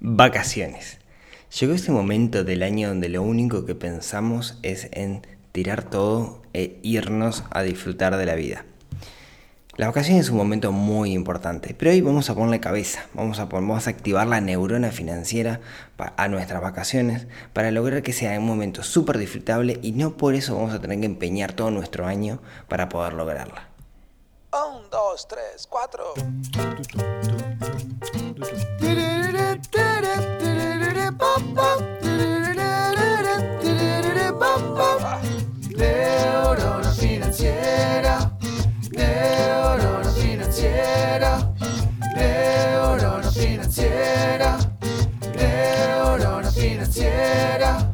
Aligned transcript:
Vacaciones. 0.00 0.98
Llegó 1.58 1.72
ese 1.72 1.90
momento 1.90 2.44
del 2.44 2.62
año 2.62 2.88
donde 2.88 3.08
lo 3.08 3.22
único 3.22 3.64
que 3.64 3.74
pensamos 3.74 4.58
es 4.62 4.88
en 4.92 5.26
tirar 5.52 5.84
todo 5.84 6.42
e 6.52 6.78
irnos 6.82 7.44
a 7.50 7.62
disfrutar 7.62 8.16
de 8.18 8.26
la 8.26 8.34
vida. 8.34 8.66
La 9.76 9.86
vacación 9.86 10.18
es 10.18 10.28
un 10.28 10.36
momento 10.36 10.70
muy 10.70 11.12
importante, 11.12 11.74
pero 11.74 11.90
hoy 11.90 12.02
vamos 12.02 12.28
a 12.28 12.34
ponerle 12.34 12.60
cabeza, 12.60 13.06
vamos 13.14 13.38
a, 13.38 13.46
vamos 13.46 13.86
a 13.86 13.90
activar 13.90 14.26
la 14.26 14.40
neurona 14.42 14.90
financiera 14.90 15.60
a 15.98 16.28
nuestras 16.28 16.60
vacaciones 16.60 17.26
para 17.54 17.70
lograr 17.70 18.02
que 18.02 18.12
sea 18.12 18.38
un 18.38 18.46
momento 18.46 18.82
súper 18.82 19.16
disfrutable 19.16 19.78
y 19.82 19.92
no 19.92 20.18
por 20.18 20.34
eso 20.34 20.56
vamos 20.56 20.74
a 20.74 20.80
tener 20.80 21.00
que 21.00 21.06
empeñar 21.06 21.54
todo 21.54 21.70
nuestro 21.70 22.06
año 22.06 22.40
para 22.68 22.90
poder 22.90 23.14
lograrla. 23.14 23.68
Un, 24.52 24.90
dos, 24.90 25.26
tres, 25.28 25.66
cuatro. 25.66 26.14
Neurona 35.76 36.90
financiera, 36.92 38.30
financiera, 40.12 41.38
financiera, 43.32 44.58
financiera. 46.50 47.85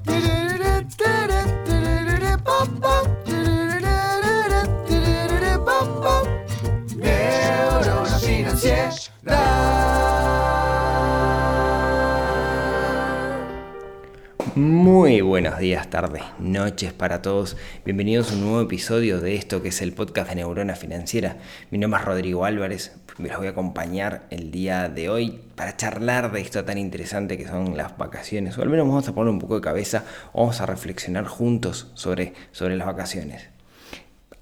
Buenos 15.32 15.59
días, 15.59 15.88
tardes, 15.88 16.23
noches 16.38 16.93
para 16.93 17.23
todos. 17.23 17.57
Bienvenidos 17.87 18.30
a 18.30 18.34
un 18.34 18.43
nuevo 18.43 18.60
episodio 18.60 19.18
de 19.18 19.34
esto 19.34 19.62
que 19.62 19.70
es 19.70 19.80
el 19.80 19.95
podcast 19.95 20.29
de 20.29 20.34
Neurona 20.34 20.76
Financiera. 20.76 21.38
Mi 21.70 21.79
nombre 21.79 22.01
es 22.01 22.07
Rodrigo 22.07 22.45
Álvarez. 22.45 22.95
Me 23.16 23.30
los 23.30 23.38
voy 23.38 23.46
a 23.46 23.51
acompañar 23.52 24.26
el 24.29 24.51
día 24.51 24.90
de 24.90 25.09
hoy 25.09 25.40
para 25.54 25.74
charlar 25.74 26.32
de 26.32 26.42
esto 26.42 26.62
tan 26.66 26.76
interesante 26.76 27.38
que 27.38 27.48
son 27.48 27.79
las 27.79 27.96
vacaciones. 27.96 28.59
O 28.59 28.62
al 28.62 28.68
menos 28.68 28.87
vamos 28.87 29.09
a 29.09 29.15
poner 29.15 29.32
un 29.32 29.38
poco 29.38 29.54
de 29.54 29.62
cabeza, 29.62 30.04
vamos 30.34 30.60
a 30.60 30.66
reflexionar 30.66 31.24
juntos 31.24 31.90
sobre, 31.95 32.35
sobre 32.51 32.76
las 32.76 32.87
vacaciones. 32.87 33.51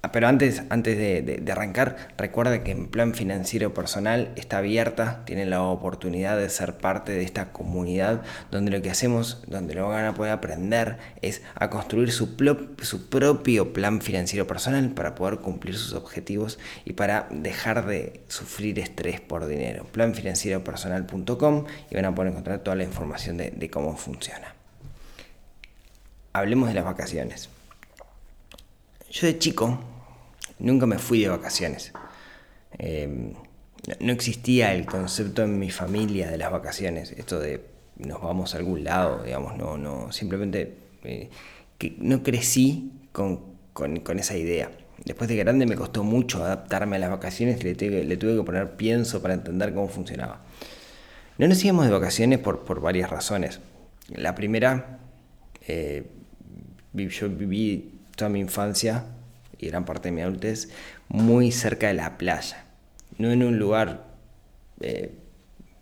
Pero 0.09 0.27
antes, 0.27 0.63
antes 0.69 0.97
de, 0.97 1.51
arrancar, 1.51 1.95
recuerda 2.17 2.63
que 2.63 2.71
en 2.71 2.87
Plan 2.87 3.13
Financiero 3.13 3.71
Personal 3.71 4.31
está 4.35 4.57
abierta, 4.57 5.23
tienen 5.25 5.51
la 5.51 5.61
oportunidad 5.61 6.37
de 6.37 6.49
ser 6.49 6.77
parte 6.77 7.11
de 7.11 7.21
esta 7.21 7.51
comunidad 7.51 8.23
donde 8.49 8.71
lo 8.71 8.81
que 8.81 8.89
hacemos, 8.89 9.43
donde 9.45 9.75
lo 9.75 9.87
van 9.89 10.05
a 10.05 10.15
poder 10.15 10.31
aprender 10.31 10.97
es 11.21 11.43
a 11.53 11.69
construir 11.69 12.11
su, 12.11 12.35
su 12.81 13.09
propio 13.09 13.73
plan 13.73 14.01
financiero 14.01 14.47
personal 14.47 14.89
para 14.89 15.13
poder 15.13 15.37
cumplir 15.37 15.77
sus 15.77 15.93
objetivos 15.93 16.57
y 16.83 16.93
para 16.93 17.27
dejar 17.29 17.85
de 17.85 18.21
sufrir 18.27 18.79
estrés 18.79 19.21
por 19.21 19.45
dinero. 19.45 19.85
Planfinancieropersonal.com 19.91 21.65
y 21.91 21.95
van 21.95 22.05
a 22.05 22.15
poder 22.15 22.31
encontrar 22.31 22.59
toda 22.59 22.75
la 22.75 22.83
información 22.83 23.37
de 23.37 23.69
cómo 23.69 23.95
funciona. 23.97 24.55
Hablemos 26.33 26.69
de 26.69 26.73
las 26.73 26.85
vacaciones. 26.85 27.49
Yo 29.11 29.27
de 29.27 29.37
chico 29.37 29.90
nunca 30.61 30.85
me 30.85 30.97
fui 30.97 31.21
de 31.21 31.29
vacaciones. 31.29 31.91
Eh, 32.79 33.33
no- 33.99 34.11
existía 34.13 34.73
el 34.73 34.85
concepto 34.85 35.43
en 35.43 35.57
mi 35.59 35.71
familia 35.71 36.29
de 36.29 36.37
las 36.37 36.51
vacaciones, 36.51 37.11
esto 37.11 37.39
de 37.39 37.69
nos 37.97 38.21
vamos 38.21 38.55
a 38.55 38.57
algún 38.57 38.83
lado, 38.83 39.23
digamos, 39.23 39.57
no, 39.57 39.77
no, 39.77 40.11
simplemente 40.11 40.75
eh, 41.03 41.29
que 41.77 41.95
no 41.99 42.23
crecí 42.23 42.91
con, 43.11 43.39
con- 43.73 43.97
esa 44.19 44.37
idea. 44.37 44.71
Después 45.05 45.27
de 45.29 45.35
grande 45.35 45.65
me 45.65 45.75
costó 45.75 46.03
mucho 46.03 46.43
adaptarme 46.43 46.95
a 46.95 46.99
las 46.99 47.09
vacaciones 47.09 47.63
le 47.63 47.73
tuve, 47.75 48.03
le 48.03 48.17
tuve 48.17 48.35
que 48.37 48.43
poner 48.43 48.75
pienso 48.75 49.21
para 49.21 49.33
entender 49.33 49.73
cómo 49.73 49.87
funcionaba. 49.87 50.41
No 51.37 51.47
nos 51.47 51.63
íbamos 51.63 51.85
de 51.85 51.91
vacaciones 51.91 52.39
por, 52.39 52.63
por 52.65 52.81
varias 52.81 53.09
razones. 53.09 53.59
La 54.09 54.35
primera, 54.35 54.99
eh, 55.67 56.05
yo 56.93 57.29
viví 57.29 57.99
toda 58.15 58.29
mi 58.29 58.39
infancia 58.39 59.05
y 59.61 59.67
gran 59.67 59.85
parte 59.85 60.09
de 60.09 60.11
mi 60.13 60.21
adultez 60.21 60.69
muy 61.07 61.51
cerca 61.51 61.87
de 61.87 61.93
la 61.93 62.17
playa. 62.17 62.65
No 63.17 63.31
en 63.31 63.43
un 63.43 63.59
lugar 63.59 64.07
eh, 64.81 65.13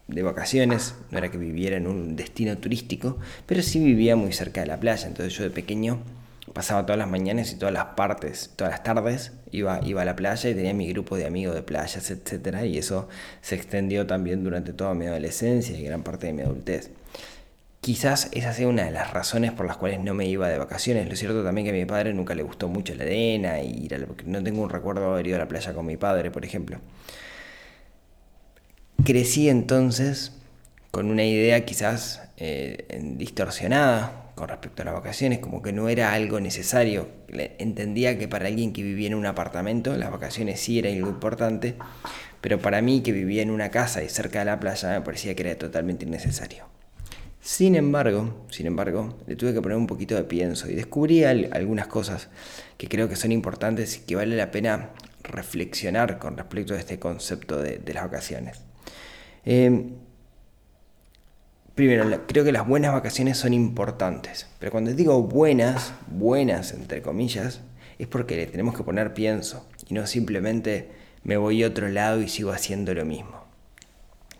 de 0.07 0.23
vacaciones, 0.23 0.95
no 1.11 1.17
era 1.17 1.31
que 1.31 1.37
viviera 1.37 1.77
en 1.77 1.87
un 1.87 2.15
destino 2.15 2.57
turístico, 2.57 3.17
pero 3.45 3.61
sí 3.61 3.79
vivía 3.83 4.15
muy 4.15 4.33
cerca 4.33 4.61
de 4.61 4.67
la 4.67 4.79
playa. 4.79 5.07
Entonces 5.07 5.33
yo 5.33 5.43
de 5.43 5.49
pequeño 5.49 5.99
pasaba 6.53 6.85
todas 6.85 6.97
las 6.97 7.09
mañanas 7.09 7.51
y 7.51 7.55
todas 7.55 7.73
las 7.73 7.85
partes, 7.95 8.51
todas 8.55 8.71
las 8.71 8.83
tardes, 8.83 9.31
iba, 9.51 9.79
iba 9.85 10.01
a 10.01 10.05
la 10.05 10.15
playa 10.15 10.49
y 10.49 10.55
tenía 10.55 10.73
mi 10.73 10.87
grupo 10.87 11.15
de 11.15 11.25
amigos 11.25 11.55
de 11.55 11.61
playas, 11.61 12.11
etc. 12.11 12.63
Y 12.65 12.77
eso 12.77 13.07
se 13.41 13.55
extendió 13.55 14.05
también 14.07 14.43
durante 14.43 14.73
toda 14.73 14.93
mi 14.93 15.05
adolescencia 15.05 15.77
y 15.77 15.83
gran 15.83 16.03
parte 16.03 16.27
de 16.27 16.33
mi 16.33 16.41
adultez. 16.41 16.91
Quizás 17.89 18.29
esa 18.33 18.53
sea 18.53 18.67
una 18.67 18.83
de 18.83 18.91
las 18.91 19.13
razones 19.13 19.51
por 19.51 19.65
las 19.65 19.77
cuales 19.77 19.99
no 19.99 20.13
me 20.13 20.27
iba 20.27 20.47
de 20.47 20.59
vacaciones. 20.59 21.09
Lo 21.09 21.15
cierto 21.15 21.43
también 21.43 21.65
que 21.65 21.71
a 21.71 21.73
mi 21.73 21.85
padre 21.85 22.13
nunca 22.13 22.35
le 22.35 22.43
gustó 22.43 22.67
mucho 22.67 22.93
la 22.93 23.01
arena 23.01 23.63
y 23.63 23.85
ir 23.85 23.95
a 23.95 23.97
no 24.25 24.43
tengo 24.43 24.61
un 24.61 24.69
recuerdo 24.69 25.01
de 25.01 25.07
haber 25.07 25.25
ido 25.25 25.37
a 25.37 25.39
la 25.39 25.47
playa 25.47 25.73
con 25.73 25.87
mi 25.87 25.97
padre, 25.97 26.29
por 26.29 26.45
ejemplo. 26.45 26.77
Crecí 29.03 29.49
entonces 29.49 30.33
con 30.91 31.09
una 31.09 31.23
idea 31.23 31.65
quizás 31.65 32.21
eh, 32.37 33.01
distorsionada 33.17 34.33
con 34.35 34.49
respecto 34.49 34.83
a 34.83 34.85
las 34.85 34.93
vacaciones, 34.93 35.39
como 35.39 35.63
que 35.63 35.73
no 35.73 35.89
era 35.89 36.13
algo 36.13 36.39
necesario. 36.39 37.07
Entendía 37.57 38.19
que 38.19 38.27
para 38.27 38.45
alguien 38.45 38.71
que 38.71 38.83
vivía 38.83 39.07
en 39.07 39.15
un 39.15 39.25
apartamento, 39.25 39.97
las 39.97 40.11
vacaciones 40.11 40.59
sí 40.59 40.77
era 40.77 40.91
algo 40.91 41.09
importante, 41.09 41.73
pero 42.39 42.59
para 42.59 42.83
mí 42.83 43.01
que 43.01 43.13
vivía 43.13 43.41
en 43.41 43.49
una 43.49 43.71
casa 43.71 44.03
y 44.03 44.09
cerca 44.09 44.37
de 44.37 44.45
la 44.45 44.59
playa 44.59 44.91
me 44.91 45.01
parecía 45.01 45.33
que 45.33 45.41
era 45.41 45.57
totalmente 45.57 46.05
innecesario. 46.05 46.78
Sin 47.41 47.75
embargo, 47.75 48.45
sin 48.49 48.67
embargo, 48.67 49.17
le 49.25 49.35
tuve 49.35 49.53
que 49.53 49.61
poner 49.61 49.77
un 49.77 49.87
poquito 49.87 50.15
de 50.15 50.23
pienso 50.23 50.69
y 50.69 50.75
descubrí 50.75 51.23
al- 51.23 51.49
algunas 51.53 51.87
cosas 51.87 52.27
que 52.77 52.87
creo 52.89 53.07
que 53.07 53.15
son 53.15 53.31
importantes 53.31 53.97
y 53.97 54.01
que 54.01 54.15
vale 54.15 54.35
la 54.35 54.51
pena 54.51 54.89
reflexionar 55.23 56.19
con 56.19 56.37
respecto 56.37 56.73
a 56.73 56.77
este 56.79 56.99
concepto 56.99 57.61
de, 57.61 57.81
las 57.93 58.03
vacaciones. 58.03 58.61
Eh, 59.45 59.85
primero, 61.75 62.25
creo 62.27 62.43
que 62.43 62.51
las 62.51 62.67
buenas 62.67 62.93
vacaciones 62.93 63.37
son 63.37 63.53
importantes, 63.53 64.47
pero 64.59 64.71
cuando 64.71 64.93
digo 64.93 65.21
buenas, 65.23 65.93
buenas 66.07 66.73
entre 66.73 67.01
comillas, 67.01 67.61
es 67.99 68.07
porque 68.07 68.35
le 68.35 68.47
tenemos 68.47 68.75
que 68.75 68.83
poner 68.83 69.13
pienso 69.13 69.65
y 69.87 69.93
no 69.93 70.05
simplemente 70.07 70.89
me 71.23 71.37
voy 71.37 71.63
a 71.63 71.67
otro 71.67 71.87
lado 71.89 72.21
y 72.21 72.27
sigo 72.27 72.51
haciendo 72.51 72.93
lo 72.93 73.05
mismo. 73.05 73.43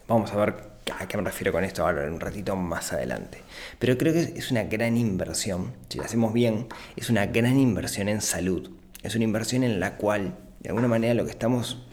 Vamos 0.08 0.32
a 0.32 0.38
ver 0.38 0.69
a 0.90 1.08
qué 1.08 1.18
me 1.18 1.24
refiero 1.24 1.52
con 1.52 1.64
esto 1.64 1.86
ahora, 1.86 2.08
un 2.08 2.20
ratito 2.20 2.56
más 2.56 2.94
adelante. 2.94 3.40
Pero 3.80 3.98
creo 3.98 4.14
que 4.14 4.34
es 4.36 4.52
una 4.52 4.64
gran 4.64 4.98
inversión, 4.98 5.74
si 5.90 5.98
lo 5.98 6.04
hacemos 6.04 6.34
bien, 6.34 6.68
es 6.96 7.10
una 7.10 7.26
gran 7.26 7.58
inversión 7.60 8.10
en 8.10 8.22
salud. 8.22 8.72
Es 9.04 9.16
una 9.16 9.24
inversión 9.24 9.64
en 9.64 9.80
la 9.80 9.98
cual, 9.98 10.36
de 10.60 10.70
alguna 10.70 10.88
manera, 10.88 11.14
lo 11.14 11.26
que 11.26 11.32
estamos 11.32 11.86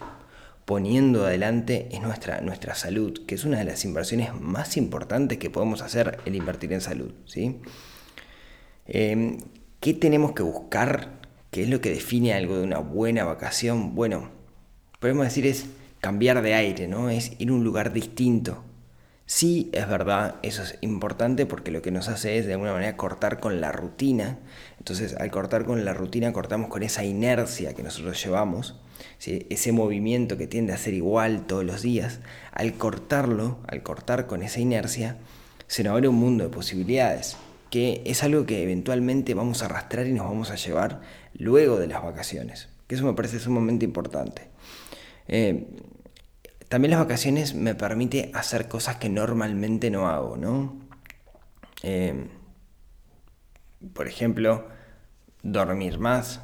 poniendo 0.64 1.24
adelante 1.24 1.88
es 1.92 2.02
nuestra, 2.02 2.40
nuestra 2.40 2.74
salud, 2.74 3.24
que 3.26 3.36
es 3.36 3.44
una 3.44 3.58
de 3.58 3.64
las 3.64 3.84
inversiones 3.84 4.34
más 4.34 4.76
importantes 4.76 5.38
que 5.38 5.48
podemos 5.48 5.80
hacer, 5.80 6.18
el 6.26 6.34
invertir 6.34 6.72
en 6.72 6.80
salud. 6.80 7.12
¿sí? 7.24 7.60
Eh, 8.86 9.38
¿Qué 9.80 9.94
tenemos 9.94 10.32
que 10.32 10.42
buscar? 10.42 11.20
¿Qué 11.52 11.62
es 11.62 11.68
lo 11.68 11.80
que 11.80 11.90
define 11.90 12.34
algo 12.34 12.58
de 12.58 12.64
una 12.64 12.78
buena 12.78 13.24
vacación? 13.24 13.94
Bueno, 13.94 14.28
podemos 14.98 15.24
decir 15.24 15.46
es 15.46 15.66
cambiar 16.00 16.42
de 16.42 16.54
aire, 16.54 16.88
¿no? 16.88 17.10
Es 17.10 17.32
ir 17.38 17.50
a 17.50 17.52
un 17.52 17.64
lugar 17.64 17.92
distinto. 17.92 18.64
Sí, 19.28 19.70
es 19.72 19.88
verdad, 19.88 20.36
eso 20.42 20.62
es 20.62 20.78
importante 20.82 21.46
porque 21.46 21.72
lo 21.72 21.82
que 21.82 21.90
nos 21.90 22.06
hace 22.08 22.38
es 22.38 22.46
de 22.46 22.52
alguna 22.52 22.72
manera 22.72 22.96
cortar 22.96 23.40
con 23.40 23.60
la 23.60 23.72
rutina. 23.72 24.38
Entonces, 24.78 25.16
al 25.16 25.32
cortar 25.32 25.64
con 25.64 25.84
la 25.84 25.94
rutina, 25.94 26.32
cortamos 26.32 26.68
con 26.68 26.84
esa 26.84 27.04
inercia 27.04 27.74
que 27.74 27.82
nosotros 27.82 28.22
llevamos, 28.24 28.76
ese 29.18 29.72
movimiento 29.72 30.36
que 30.36 30.46
tiende 30.46 30.72
a 30.72 30.78
ser 30.78 30.94
igual 30.94 31.44
todos 31.48 31.64
los 31.64 31.82
días. 31.82 32.20
Al 32.52 32.74
cortarlo, 32.74 33.58
al 33.66 33.82
cortar 33.82 34.28
con 34.28 34.44
esa 34.44 34.60
inercia, 34.60 35.16
se 35.66 35.82
nos 35.82 35.94
abre 35.94 36.06
un 36.06 36.14
mundo 36.14 36.44
de 36.44 36.50
posibilidades, 36.50 37.36
que 37.70 38.02
es 38.04 38.22
algo 38.22 38.46
que 38.46 38.62
eventualmente 38.62 39.34
vamos 39.34 39.60
a 39.62 39.66
arrastrar 39.66 40.06
y 40.06 40.12
nos 40.12 40.26
vamos 40.26 40.52
a 40.52 40.54
llevar 40.54 41.00
luego 41.34 41.80
de 41.80 41.88
las 41.88 42.00
vacaciones, 42.00 42.68
que 42.86 42.94
eso 42.94 43.04
me 43.04 43.14
parece 43.14 43.40
sumamente 43.40 43.84
importante. 43.84 44.42
Eh, 45.26 45.66
también 46.68 46.90
las 46.90 47.00
vacaciones 47.00 47.54
me 47.54 47.74
permite 47.74 48.30
hacer 48.34 48.68
cosas 48.68 48.96
que 48.96 49.08
normalmente 49.08 49.90
no 49.90 50.08
hago, 50.08 50.36
¿no? 50.36 50.76
Eh, 51.82 52.28
por 53.92 54.08
ejemplo, 54.08 54.66
dormir 55.42 55.98
más, 55.98 56.40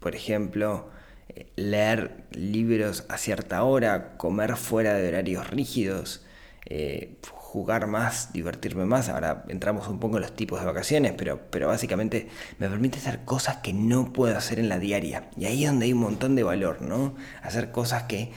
por 0.00 0.14
ejemplo, 0.14 0.90
eh, 1.28 1.52
leer 1.56 2.26
libros 2.32 3.04
a 3.08 3.18
cierta 3.18 3.62
hora, 3.62 4.16
comer 4.16 4.56
fuera 4.56 4.94
de 4.94 5.08
horarios 5.08 5.48
rígidos, 5.50 6.24
eh, 6.64 7.18
jugar 7.32 7.86
más, 7.86 8.32
divertirme 8.32 8.84
más. 8.84 9.08
Ahora 9.08 9.44
entramos 9.48 9.88
un 9.88 10.00
poco 10.00 10.16
en 10.16 10.22
los 10.22 10.34
tipos 10.34 10.60
de 10.60 10.66
vacaciones, 10.66 11.12
pero, 11.16 11.40
pero 11.50 11.68
básicamente 11.68 12.28
me 12.58 12.68
permite 12.68 12.98
hacer 12.98 13.24
cosas 13.24 13.58
que 13.58 13.72
no 13.72 14.12
puedo 14.12 14.36
hacer 14.36 14.58
en 14.58 14.68
la 14.68 14.78
diaria. 14.78 15.30
Y 15.36 15.44
ahí 15.46 15.64
es 15.64 15.70
donde 15.70 15.86
hay 15.86 15.92
un 15.92 16.00
montón 16.00 16.34
de 16.34 16.42
valor, 16.42 16.82
¿no? 16.82 17.14
Hacer 17.42 17.70
cosas 17.70 18.04
que 18.04 18.32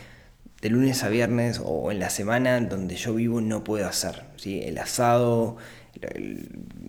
de 0.62 0.70
lunes 0.70 1.04
a 1.04 1.10
viernes 1.10 1.62
o 1.64 1.92
en 1.92 2.00
la 2.00 2.10
semana 2.10 2.60
donde 2.60 2.96
yo 2.96 3.14
vivo 3.14 3.42
no 3.42 3.64
puedo 3.64 3.88
hacer. 3.88 4.24
¿sí? 4.36 4.62
El 4.64 4.78
asado, 4.78 5.58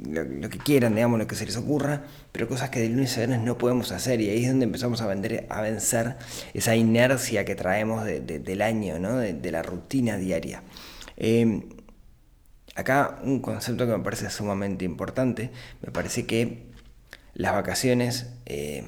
lo, 0.08 0.48
que 0.48 0.58
quieran, 0.58 0.94
digamos, 0.94 1.18
lo 1.18 1.26
que 1.26 1.34
se 1.34 1.46
les 1.46 1.56
ocurra, 1.56 2.02
pero 2.32 2.48
cosas 2.48 2.70
que 2.70 2.80
de 2.80 2.88
lunes 2.88 3.16
a 3.16 3.20
viernes 3.20 3.40
no 3.40 3.58
podemos 3.58 3.92
hacer 3.92 4.20
y 4.20 4.30
ahí 4.30 4.44
es 4.44 4.50
donde 4.50 4.64
empezamos 4.64 5.00
a, 5.00 5.06
vender, 5.06 5.46
a 5.48 5.60
vencer 5.60 6.16
esa 6.54 6.76
inercia 6.76 7.44
que 7.44 7.54
traemos 7.54 8.04
del 8.04 8.62
año, 8.62 8.98
¿no? 8.98 9.18
de, 9.18 9.50
la 9.50 9.62
rutina 9.62 10.16
diaria. 10.16 10.62
Eh, 11.16 11.62
acá 12.74 13.18
un 13.24 13.40
concepto 13.40 13.86
que 13.86 13.96
me 13.96 14.04
parece 14.04 14.30
sumamente 14.30 14.84
importante, 14.84 15.50
me 15.82 15.92
parece 15.92 16.26
que 16.26 16.70
las 17.34 17.52
vacaciones 17.52 18.26
eh, 18.46 18.84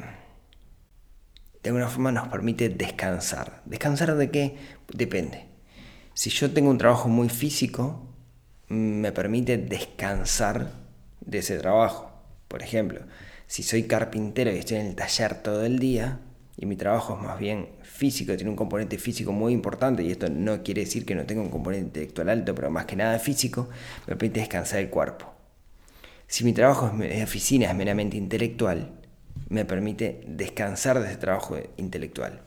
de 1.63 1.71
alguna 1.71 1.89
forma 1.89 2.13
nos 2.13 2.29
permite 2.29 2.69
descansar. 2.69 3.63
¿Descansar 3.65 4.17
de 4.17 4.31
qué? 4.31 4.57
Depende. 4.93 5.47
Si 6.15 6.31
yo 6.31 6.51
tengo 6.51 6.71
un 6.71 6.79
trabajo 6.79 7.09
muy 7.09 7.29
físico, 7.29 8.07
me 8.69 9.13
permite 9.13 9.59
descansar 9.59 10.73
de 11.21 11.39
ese 11.39 11.59
trabajo. 11.59 12.11
Por 12.49 12.63
ejemplo, 12.63 13.01
si 13.47 13.63
soy 13.63 13.85
carpintero 13.85 14.53
y 14.53 14.59
estoy 14.59 14.79
en 14.79 14.87
el 14.89 14.95
taller 14.97 15.43
todo 15.43 15.65
el 15.65 15.79
día 15.79 16.21
y 16.57 16.67
mi 16.67 16.77
trabajo 16.77 17.17
es 17.17 17.23
más 17.23 17.39
bien 17.39 17.69
físico, 17.83 18.35
tiene 18.35 18.51
un 18.51 18.57
componente 18.57 18.99
físico 18.99 19.33
muy 19.33 19.53
importante 19.53 20.03
y 20.03 20.11
esto 20.11 20.29
no 20.29 20.63
quiere 20.63 20.83
decir 20.83 21.07
que 21.07 21.15
no 21.15 21.25
tenga 21.25 21.43
un 21.43 21.51
componente 21.51 21.87
intelectual 21.87 22.29
alto, 22.29 22.55
pero 22.55 22.71
más 22.71 22.87
que 22.87 22.97
nada 22.97 23.19
físico, 23.19 23.69
me 24.07 24.17
permite 24.17 24.41
descansar 24.41 24.81
el 24.81 24.91
cuerpo. 24.91 25.33
Si 26.27 26.45
mi 26.45 26.53
trabajo 26.53 26.91
de 26.91 27.23
oficina 27.23 27.69
es 27.69 27.75
meramente 27.75 28.17
intelectual, 28.17 29.02
me 29.49 29.65
permite 29.65 30.23
descansar 30.27 31.01
de 31.01 31.09
ese 31.09 31.17
trabajo 31.17 31.59
intelectual. 31.77 32.41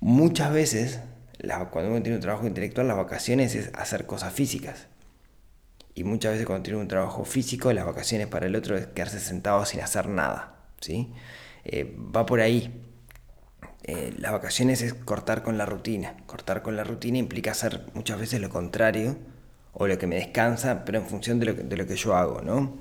Muchas 0.00 0.52
veces, 0.52 1.00
cuando 1.70 1.90
uno 1.90 2.02
tiene 2.02 2.16
un 2.16 2.22
trabajo 2.22 2.46
intelectual, 2.46 2.88
las 2.88 2.96
vacaciones 2.96 3.54
es 3.54 3.70
hacer 3.74 4.06
cosas 4.06 4.32
físicas. 4.32 4.88
Y 5.94 6.04
muchas 6.04 6.32
veces 6.32 6.46
cuando 6.46 6.62
tiene 6.62 6.80
un 6.80 6.88
trabajo 6.88 7.24
físico, 7.24 7.72
las 7.72 7.84
vacaciones 7.84 8.26
para 8.26 8.46
el 8.46 8.56
otro 8.56 8.76
es 8.76 8.86
quedarse 8.86 9.20
sentado 9.20 9.64
sin 9.66 9.80
hacer 9.80 10.08
nada. 10.08 10.54
¿sí? 10.80 11.12
Eh, 11.64 11.96
va 12.16 12.26
por 12.26 12.40
ahí. 12.40 12.82
Eh, 13.82 14.14
las 14.18 14.32
vacaciones 14.32 14.82
es 14.82 14.94
cortar 14.94 15.42
con 15.42 15.58
la 15.58 15.66
rutina. 15.66 16.16
Cortar 16.26 16.62
con 16.62 16.76
la 16.76 16.84
rutina 16.84 17.18
implica 17.18 17.50
hacer 17.50 17.86
muchas 17.94 18.18
veces 18.18 18.40
lo 18.40 18.48
contrario 18.48 19.16
o 19.72 19.86
lo 19.86 19.98
que 19.98 20.06
me 20.06 20.16
descansa, 20.16 20.84
pero 20.84 20.98
en 20.98 21.06
función 21.06 21.38
de 21.38 21.46
lo 21.46 21.56
que, 21.56 21.62
de 21.62 21.76
lo 21.76 21.86
que 21.86 21.96
yo 21.96 22.16
hago. 22.16 22.40
¿no? 22.40 22.78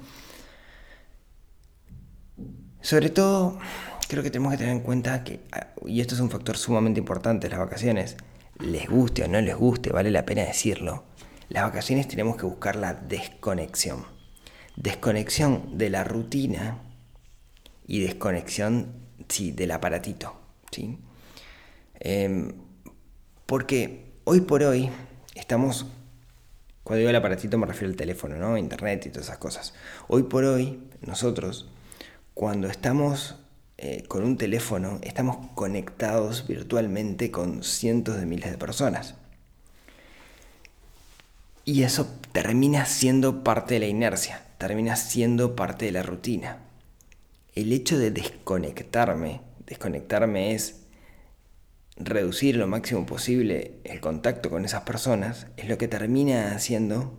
Sobre 2.81 3.09
todo, 3.09 3.59
creo 4.07 4.23
que 4.23 4.31
tenemos 4.31 4.53
que 4.53 4.57
tener 4.57 4.73
en 4.73 4.81
cuenta 4.81 5.23
que, 5.23 5.41
ah, 5.51 5.67
y 5.85 6.01
esto 6.01 6.15
es 6.15 6.21
un 6.21 6.29
factor 6.29 6.57
sumamente 6.57 6.99
importante, 6.99 7.49
las 7.49 7.59
vacaciones, 7.59 8.15
les 8.59 8.89
guste 8.89 9.23
o 9.23 9.27
no 9.27 9.41
les 9.41 9.55
guste, 9.55 9.91
vale 9.91 10.11
la 10.11 10.25
pena 10.25 10.43
decirlo, 10.43 11.03
las 11.49 11.63
vacaciones 11.63 12.07
tenemos 12.07 12.37
que 12.37 12.45
buscar 12.45 12.75
la 12.75 12.93
desconexión. 12.93 14.05
Desconexión 14.75 15.77
de 15.77 15.89
la 15.89 16.03
rutina 16.03 16.79
y 17.85 18.01
desconexión, 18.01 18.93
sí, 19.27 19.51
del 19.51 19.71
aparatito. 19.71 20.39
¿sí? 20.71 20.99
Em, 21.99 22.53
porque 23.45 24.13
hoy 24.23 24.41
por 24.41 24.63
hoy 24.63 24.89
estamos, 25.35 25.85
cuando 26.83 26.99
digo 26.99 27.09
el 27.09 27.15
aparatito 27.15 27.57
me 27.57 27.65
refiero 27.65 27.89
al 27.91 27.97
teléfono, 27.97 28.37
¿no? 28.37 28.57
Internet 28.57 29.07
y 29.07 29.09
todas 29.09 29.27
esas 29.27 29.39
cosas. 29.39 29.73
Hoy 30.07 30.23
por 30.23 30.43
hoy, 30.45 30.79
nosotros, 31.01 31.67
cuando 32.39 32.69
estamos 32.69 33.35
eh, 33.77 34.05
con 34.07 34.23
un 34.23 34.37
teléfono, 34.37 34.99
estamos 35.01 35.49
conectados 35.55 36.47
virtualmente 36.47 37.31
con 37.31 37.65
cientos 37.65 38.15
de 38.15 38.25
miles 38.25 38.49
de 38.49 38.57
personas. 38.57 39.15
Y 41.65 41.83
eso 41.83 42.07
termina 42.31 42.85
siendo 42.85 43.43
parte 43.43 43.73
de 43.73 43.81
la 43.81 43.87
inercia, 43.87 44.41
termina 44.57 44.95
siendo 44.95 45.57
parte 45.57 45.83
de 45.83 45.91
la 45.91 46.01
rutina. 46.01 46.59
El 47.55 47.73
hecho 47.73 47.97
de 47.97 48.09
desconectarme, 48.09 49.41
desconectarme 49.65 50.53
es 50.53 50.83
reducir 51.97 52.55
lo 52.55 52.67
máximo 52.67 53.05
posible 53.05 53.81
el 53.83 53.99
contacto 53.99 54.49
con 54.49 54.63
esas 54.63 54.83
personas, 54.83 55.47
es 55.57 55.67
lo 55.67 55.77
que 55.77 55.89
termina 55.89 56.55
haciendo 56.55 57.17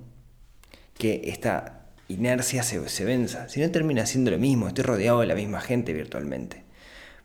que 0.97 1.21
esta 1.27 1.80
inercia 2.13 2.63
se, 2.63 2.89
se 2.89 3.05
venza. 3.05 3.49
Si 3.49 3.61
no 3.61 3.71
termina 3.71 4.07
siendo 4.07 4.31
lo 4.31 4.39
mismo, 4.39 4.69
estoy 4.69 4.85
rodeado 4.85 5.21
de 5.21 5.27
la 5.27 5.35
misma 5.35 5.61
gente 5.61 5.93
virtualmente. 5.93 6.65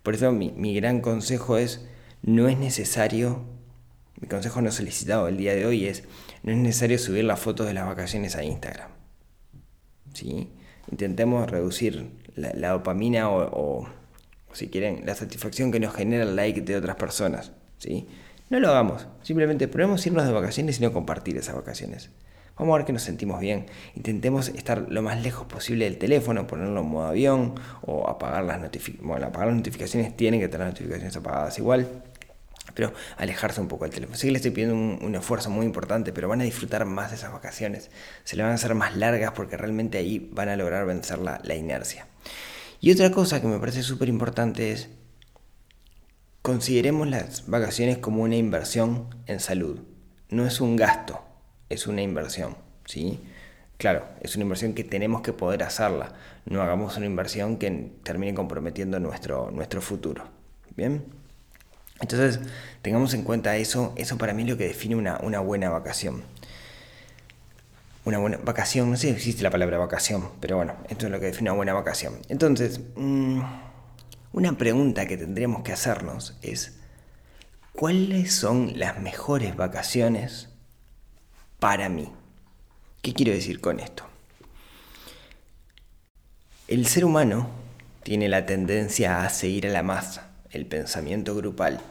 Por 0.04 0.16
eso 0.16 0.32
mi, 0.32 0.52
mi 0.52 0.76
gran 0.76 1.02
consejo 1.02 1.58
es, 1.58 1.88
no 2.22 2.48
es 2.48 2.58
necesario 2.58 3.46
mi 4.20 4.28
consejo 4.28 4.62
no 4.62 4.72
solicitado 4.72 5.28
el 5.28 5.38
día 5.38 5.54
de 5.54 5.66
hoy 5.66 5.86
es, 5.86 6.04
no 6.44 6.54
es 6.54 6.58
necesario 6.58 6.98
subir 6.98 7.26
las 7.26 7.40
fotos 7.40 7.68
de 7.68 7.74
las 7.74 7.86
vacaciones 7.86 8.36
a 8.36 8.44
Instagram. 8.44 8.90
¿Sí? 10.14 10.52
Intentemos 10.90 11.50
reducir 11.50 12.12
la, 12.36 12.70
dopamina 12.70 13.30
o, 13.30 13.88
si 14.54 14.70
quieren, 14.70 15.06
la 15.06 15.16
satisfacción 15.16 15.72
que 15.72 15.80
nos 15.80 15.94
genera 15.94 16.24
el 16.24 16.36
like 16.36 16.62
de 16.62 16.78
otras 16.78 16.96
personas. 16.96 17.52
¿Sí? 17.78 18.08
No 18.50 18.60
lo 18.60 18.70
hagamos, 18.70 19.08
simplemente 19.22 19.68
probemos 19.68 20.06
irnos 20.06 20.26
de 20.26 20.32
vacaciones 20.32 20.80
y 20.80 20.84
no 20.84 20.94
compartir 20.94 21.36
esas 21.38 21.56
vacaciones. 21.56 22.12
Vamos 22.58 22.74
a 22.74 22.78
ver 22.78 22.86
que 22.86 22.94
nos 22.94 23.02
sentimos 23.02 23.40
bien. 23.40 23.66
Intentemos 23.96 24.50
estar 24.50 24.86
lo 24.90 25.02
más 25.02 25.22
lejos 25.22 25.46
posible 25.46 25.86
del 25.86 25.98
teléfono, 25.98 26.48
ponerlo 26.48 26.82
en 26.82 26.88
modo 26.88 27.08
avión 27.08 27.56
o 27.82 28.08
apagar 28.08 28.44
las 28.44 28.60
notificaciones. 28.60 29.08
Bueno, 29.08 29.28
apagar 29.28 29.48
las 29.48 29.58
notificaciones 29.58 30.16
tienen 30.16 30.40
que 30.40 30.48
tener 30.48 30.68
las 30.68 30.74
notificaciones 30.74 31.16
apagadas 31.18 31.58
igual 31.60 32.04
pero 32.76 32.94
alejarse 33.18 33.62
un 33.62 33.68
poco 33.68 33.86
del 33.86 33.94
teléfono. 33.94 34.18
Sí 34.18 34.28
que 34.28 34.32
le 34.32 34.38
estoy 34.38 34.52
pidiendo 34.52 34.76
un, 34.76 35.16
esfuerzo 35.16 35.50
muy 35.50 35.66
importante, 35.66 36.12
pero 36.12 36.28
van 36.28 36.42
a 36.42 36.44
disfrutar 36.44 36.86
más 36.86 37.10
de 37.10 37.16
esas 37.16 37.32
vacaciones. 37.32 37.90
Se 38.26 38.36
le 38.36 38.44
van 38.44 38.52
a 38.52 38.56
hacer 38.56 38.76
más 38.76 38.96
largas 38.96 39.32
porque 39.32 39.58
realmente 39.58 39.98
ahí 39.98 40.30
van 40.34 40.50
a 40.50 40.56
lograr 40.58 40.86
vencer 40.86 41.20
la, 41.20 41.40
la 41.44 41.56
inercia. 41.56 42.08
Y 42.82 42.92
otra 42.92 43.12
cosa 43.12 43.42
que 43.42 43.48
me 43.48 43.60
parece 43.60 43.82
súper 43.82 44.10
importante 44.10 44.72
es, 44.72 44.90
consideremos 46.42 47.08
las 47.08 47.48
vacaciones 47.48 47.98
como 47.98 48.24
una 48.24 48.36
inversión 48.36 49.08
en 49.26 49.40
salud. 49.40 49.80
No 50.30 50.46
es 50.46 50.60
un 50.60 50.76
gasto, 50.76 51.25
es 51.70 51.88
una 51.88 52.02
inversión, 52.02 52.56
¿sí? 52.86 53.20
Claro, 53.78 54.08
es 54.22 54.36
una 54.36 54.44
inversión 54.44 54.74
que 54.74 54.84
tenemos 54.84 55.22
que 55.22 55.34
poder 55.34 55.64
hacerla. 55.64 56.14
No 56.46 56.62
hagamos 56.62 56.96
una 56.98 57.06
inversión 57.06 57.58
que 57.58 57.92
termine 58.04 58.34
comprometiendo 58.34 59.00
nuestro, 59.00 59.52
nuestro 59.52 59.82
futuro. 59.82 60.24
¿Bien? 60.76 61.04
Entonces, 62.02 62.40
tengamos 62.82 63.14
en 63.14 63.24
cuenta 63.24 63.56
eso, 63.58 63.94
eso 63.96 64.18
para 64.18 64.34
mí 64.34 64.44
es 64.44 64.50
lo 64.50 64.58
que 64.58 64.68
define 64.68 64.96
una, 64.96 65.40
buena 65.40 65.70
vacación. 65.70 66.24
Una 68.04 68.20
buena 68.20 68.38
vacación, 68.38 68.92
no 68.92 68.98
sé 68.98 69.08
si 69.08 69.14
existe 69.14 69.44
la 69.44 69.50
palabra 69.50 69.78
vacación, 69.78 70.30
pero 70.40 70.58
bueno, 70.58 70.76
esto 70.90 71.08
es 71.08 71.12
lo 71.12 71.20
que 71.20 71.28
define 71.28 71.50
una 71.50 71.58
buena 71.58 71.74
vacación. 71.74 72.20
Entonces, 72.30 72.80
mm, 72.96 73.42
una 74.34 74.58
pregunta 74.58 75.08
que 75.08 75.18
tendríamos 75.18 75.64
que 75.64 75.72
hacernos 75.72 76.38
es, 76.42 76.78
¿cuáles 77.74 78.34
son 78.36 78.78
las 78.78 79.00
mejores 79.00 79.56
vacaciones 79.56 80.50
para 81.66 81.90
mí? 81.90 82.08
¿Qué 83.02 83.12
quiero 83.16 83.32
decir 83.32 83.60
con 83.60 83.80
esto? 83.80 84.04
El 86.68 86.86
ser 86.86 87.04
humano 87.04 87.50
tiene 88.04 88.30
la 88.30 88.46
tendencia 88.46 89.26
a 89.26 89.30
seguir 89.32 89.66
a 89.66 89.72
la 89.72 89.82
masa 89.82 90.30
el 90.52 90.68
pensamiento 90.68 91.34
grupal. 91.36 91.82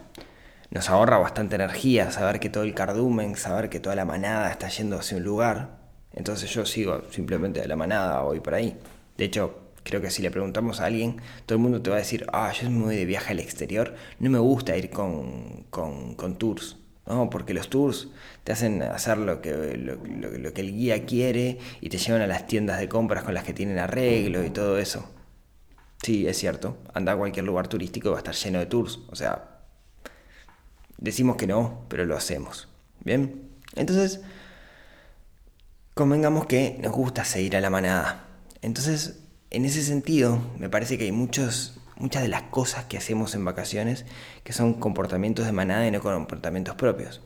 Nos 0.71 0.89
ahorra 0.89 1.17
bastante 1.17 1.55
energía 1.55 2.09
saber 2.11 2.39
que 2.39 2.49
todo 2.49 2.63
el 2.63 2.73
cardumen, 2.73 3.35
saber 3.35 3.69
que 3.69 3.81
toda 3.81 3.97
la 3.97 4.05
manada 4.05 4.49
está 4.49 4.69
yendo 4.69 4.97
hacia 4.97 5.17
un 5.17 5.25
lugar. 5.25 5.77
Entonces 6.13 6.49
yo 6.51 6.65
sigo 6.65 7.01
simplemente 7.11 7.59
de 7.59 7.67
la 7.67 7.75
manada, 7.75 8.21
voy 8.21 8.39
por 8.39 8.53
ahí. 8.53 8.77
De 9.17 9.25
hecho, 9.25 9.59
creo 9.83 9.99
que 9.99 10.09
si 10.09 10.21
le 10.21 10.31
preguntamos 10.31 10.79
a 10.79 10.85
alguien, 10.85 11.17
todo 11.45 11.57
el 11.57 11.61
mundo 11.61 11.81
te 11.81 11.89
va 11.89 11.97
a 11.97 11.99
decir, 11.99 12.25
ah, 12.31 12.53
yo 12.53 12.71
me 12.71 12.85
voy 12.85 12.95
de 12.95 13.03
viaje 13.03 13.33
al 13.33 13.41
exterior, 13.41 13.93
no 14.19 14.29
me 14.29 14.39
gusta 14.39 14.77
ir 14.77 14.89
con, 14.89 15.65
con, 15.69 16.37
tours. 16.37 16.77
¿No? 17.05 17.29
Porque 17.29 17.53
los 17.53 17.69
tours 17.69 18.09
te 18.43 18.51
hacen 18.51 18.81
hacer 18.81 19.17
lo 19.17 19.41
que, 19.41 19.77
lo, 19.77 20.53
que 20.53 20.61
el 20.61 20.71
guía 20.71 21.05
quiere 21.05 21.59
y 21.81 21.89
te 21.89 21.97
llevan 21.97 22.21
a 22.21 22.27
las 22.27 22.47
tiendas 22.47 22.79
de 22.79 22.89
compras 22.89 23.23
con 23.23 23.33
las 23.33 23.43
que 23.43 23.53
tienen 23.53 23.79
arreglo 23.79 24.43
y 24.43 24.49
todo 24.49 24.77
eso. 24.77 25.09
Sí, 26.01 26.27
es 26.27 26.37
cierto. 26.37 26.77
Anda 26.93 27.13
a 27.13 27.17
cualquier 27.17 27.45
lugar 27.45 27.67
turístico 27.67 28.09
y 28.09 28.11
va 28.11 28.17
a 28.17 28.19
estar 28.19 28.35
lleno 28.35 28.59
de 28.59 28.65
tours. 28.65 28.99
O 29.09 29.15
sea, 29.15 29.59
decimos 30.97 31.35
que 31.35 31.47
no, 31.47 31.85
pero 31.87 32.05
lo 32.05 32.15
hacemos. 32.15 32.67
Bien. 33.03 33.49
Entonces, 33.75 34.21
convengamos 35.93 36.45
que 36.45 36.77
nos 36.81 36.91
gusta 36.91 37.25
seguir 37.25 37.55
a 37.55 37.61
la 37.61 37.69
manada. 37.69 38.27
Entonces, 38.61 39.19
en 39.49 39.65
ese 39.65 39.81
sentido, 39.81 40.39
me 40.57 40.69
parece 40.69 40.97
que 40.97 41.05
hay 41.05 41.11
muchos, 41.11 41.74
muchas 41.97 42.21
de 42.21 42.27
las 42.27 42.43
cosas 42.43 42.85
que 42.85 42.97
hacemos 42.97 43.35
en 43.35 43.45
vacaciones 43.45 44.05
que 44.43 44.53
son 44.53 44.73
comportamientos 44.73 45.45
de 45.45 45.51
manada 45.51 45.87
y 45.87 45.91
no 45.91 46.01
comportamientos 46.01 46.75
propios. 46.75 47.21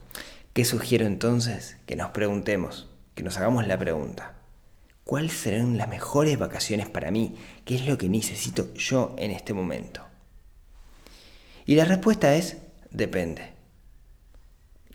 ¿Qué 0.53 0.65
sugiero 0.65 1.05
entonces? 1.05 1.77
Que 1.85 1.95
nos 1.95 2.11
preguntemos, 2.11 2.89
que 3.15 3.23
nos 3.23 3.37
hagamos 3.37 3.67
la 3.67 3.77
pregunta, 3.77 4.33
¿cuáles 5.03 5.33
serán 5.33 5.77
las 5.77 5.87
mejores 5.87 6.37
vacaciones 6.37 6.89
para 6.89 7.11
mí? 7.11 7.35
¿Qué 7.65 7.75
es 7.75 7.85
lo 7.85 7.97
que 7.97 8.09
necesito 8.09 8.73
yo 8.73 9.15
en 9.17 9.31
este 9.31 9.53
momento? 9.53 10.05
Y 11.65 11.75
la 11.75 11.85
respuesta 11.85 12.35
es, 12.35 12.57
depende. 12.91 13.58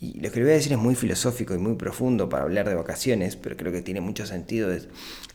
Y 0.04 0.20
lo 0.20 0.30
que 0.30 0.40
le 0.40 0.44
voy 0.44 0.52
a 0.52 0.56
decir 0.56 0.73
es 0.73 0.78
muy 0.78 0.94
filosófico 0.94 1.54
y 1.54 1.58
muy 1.58 1.76
profundo 1.76 2.28
para 2.28 2.42
hablar 2.42 2.68
de 2.68 2.75
vacaciones, 2.75 3.37
pero 3.37 3.56
creo 3.56 3.73
que 3.73 3.80
tiene 3.80 4.02
mucho 4.02 4.26
sentido. 4.26 4.70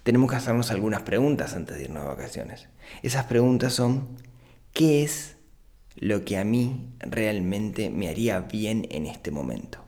tenemos 0.03 0.29
que 0.29 0.35
hacernos 0.35 0.69
algunas 0.69 1.01
preguntas 1.01 1.55
antes 1.55 1.75
de 1.75 1.85
irnos 1.85 2.03
de 2.03 2.09
vacaciones. 2.09 2.67
Esas 3.01 3.25
preguntas 3.25 3.73
son, 3.73 4.09
¿qué 4.71 5.03
es 5.03 5.37
lo 5.95 6.23
que 6.23 6.37
a 6.37 6.43
mí 6.43 6.93
realmente 6.99 7.89
me 7.89 8.09
haría 8.09 8.41
bien 8.41 8.87
en 8.91 9.07
este 9.07 9.31
momento? 9.31 9.79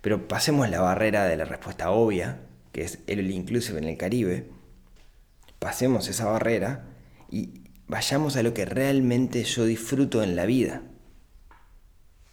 Pero 0.00 0.28
pasemos 0.28 0.70
la 0.70 0.80
barrera 0.80 1.24
de 1.24 1.36
la 1.36 1.44
respuesta 1.44 1.90
obvia, 1.90 2.38
que 2.70 2.82
es 2.82 3.00
el 3.08 3.28
inclusive 3.32 3.78
en 3.78 3.84
el 3.84 3.96
Caribe. 3.96 4.48
Pasemos 5.58 6.06
esa 6.06 6.26
barrera 6.26 6.84
y 7.32 7.64
vayamos 7.88 8.36
a 8.36 8.44
lo 8.44 8.54
que 8.54 8.64
realmente 8.64 9.42
yo 9.42 9.64
disfruto 9.64 10.22
en 10.22 10.36
la 10.36 10.46
vida. 10.46 10.82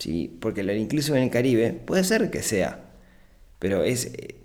¿Sí? 0.02 0.36
Porque 0.42 0.62
el 0.62 0.72
inclusive 0.78 1.16
en 1.20 1.26
el 1.26 1.30
Caribe 1.30 1.74
puede 1.74 2.04
ser 2.04 2.32
que 2.32 2.42
sea, 2.42 2.86
pero 3.60 3.84
es, 3.84 4.06
eh, 4.06 4.42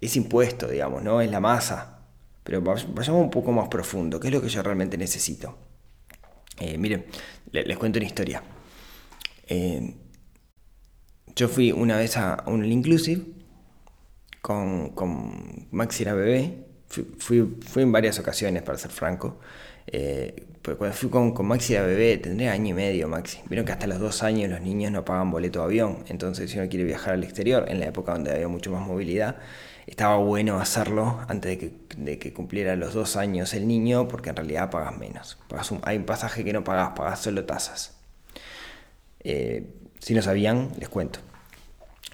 es 0.00 0.16
impuesto, 0.16 0.68
digamos, 0.68 1.02
¿no? 1.02 1.20
Es 1.20 1.30
la 1.30 1.38
masa. 1.38 1.98
Pero 2.44 2.62
vayamos 2.62 3.08
un 3.22 3.30
poco 3.30 3.52
más 3.52 3.68
profundo. 3.68 4.18
¿Qué 4.18 4.28
es 4.28 4.32
lo 4.32 4.40
que 4.40 4.48
yo 4.48 4.62
realmente 4.62 4.96
necesito? 4.96 5.58
Eh, 6.60 6.78
miren, 6.78 7.04
les, 7.52 7.76
cuento 7.76 7.98
una 7.98 8.06
historia. 8.06 8.42
Eh, 9.48 9.94
yo 11.36 11.48
fui 11.48 11.70
una 11.70 11.98
vez 11.98 12.16
a 12.16 12.42
un 12.46 12.64
Inclusive 12.64 13.22
con, 14.40 14.94
con 14.94 15.68
Maxi 15.72 16.04
era 16.04 16.14
bebé. 16.14 16.64
Fui, 16.88 17.58
fui, 17.60 17.82
en 17.82 17.92
varias 17.92 18.18
ocasiones, 18.18 18.62
para 18.62 18.78
ser 18.78 18.90
franco. 18.90 19.40
Eh, 19.86 20.46
pues 20.62 20.76
cuando 20.76 20.96
fui 20.96 21.10
con, 21.10 21.32
con, 21.32 21.46
Maxi 21.46 21.74
era 21.74 21.84
bebé, 21.84 22.16
tendría 22.16 22.52
año 22.52 22.68
y 22.68 22.72
medio 22.72 23.06
Maxi. 23.06 23.40
Vieron 23.48 23.66
que 23.66 23.72
hasta 23.72 23.86
los 23.86 23.98
dos 23.98 24.22
años 24.22 24.50
los 24.50 24.60
niños 24.62 24.90
no 24.92 25.04
pagan 25.04 25.30
boleto 25.30 25.60
de 25.60 25.64
avión. 25.66 26.04
Entonces, 26.08 26.50
si 26.50 26.58
uno 26.58 26.68
quiere 26.68 26.84
viajar 26.84 27.14
al 27.14 27.24
exterior, 27.24 27.66
en 27.68 27.80
la 27.80 27.86
época 27.86 28.12
donde 28.12 28.32
había 28.32 28.48
mucho 28.48 28.70
más 28.70 28.86
movilidad, 28.86 29.36
estaba 29.86 30.16
bueno 30.16 30.58
hacerlo 30.58 31.20
antes 31.28 31.50
de 31.50 31.58
que, 31.58 31.72
de 31.98 32.18
que 32.18 32.32
cumpliera 32.32 32.76
los 32.76 32.94
dos 32.94 33.16
años 33.16 33.52
el 33.52 33.68
niño, 33.68 34.08
porque 34.08 34.30
en 34.30 34.36
realidad 34.36 34.70
pagas 34.70 34.96
menos. 34.96 35.38
hay 35.82 35.98
un 35.98 36.04
pasaje 36.04 36.44
que 36.44 36.52
no 36.52 36.64
pagas, 36.64 36.92
pagas 36.96 37.20
solo 37.20 37.44
tasas. 37.44 37.98
Eh, 39.20 39.66
si 39.98 40.14
no 40.14 40.22
sabían, 40.22 40.70
les 40.78 40.88
cuento. 40.88 41.20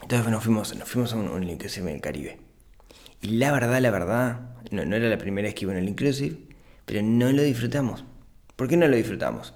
Entonces 0.02 0.28
nos 0.28 0.42
fuimos, 0.42 0.76
nos 0.76 0.88
fuimos 0.88 1.12
a 1.12 1.16
un, 1.16 1.28
un 1.28 1.48
Inclusive 1.48 1.88
en 1.88 1.96
el 1.96 2.02
Caribe. 2.02 2.38
Y 3.22 3.36
la 3.36 3.52
verdad, 3.52 3.80
la 3.80 3.90
verdad, 3.90 4.40
no, 4.70 4.84
no 4.84 4.96
era 4.96 5.08
la 5.08 5.18
primera 5.18 5.46
vez 5.46 5.54
que 5.54 5.64
iba 5.66 5.72
en 5.72 5.78
el 5.78 5.88
Inclusive, 5.88 6.49
pero 6.90 7.02
no 7.02 7.30
lo 7.30 7.44
disfrutamos. 7.44 8.04
¿Por 8.56 8.66
qué 8.66 8.76
no 8.76 8.88
lo 8.88 8.96
disfrutamos? 8.96 9.54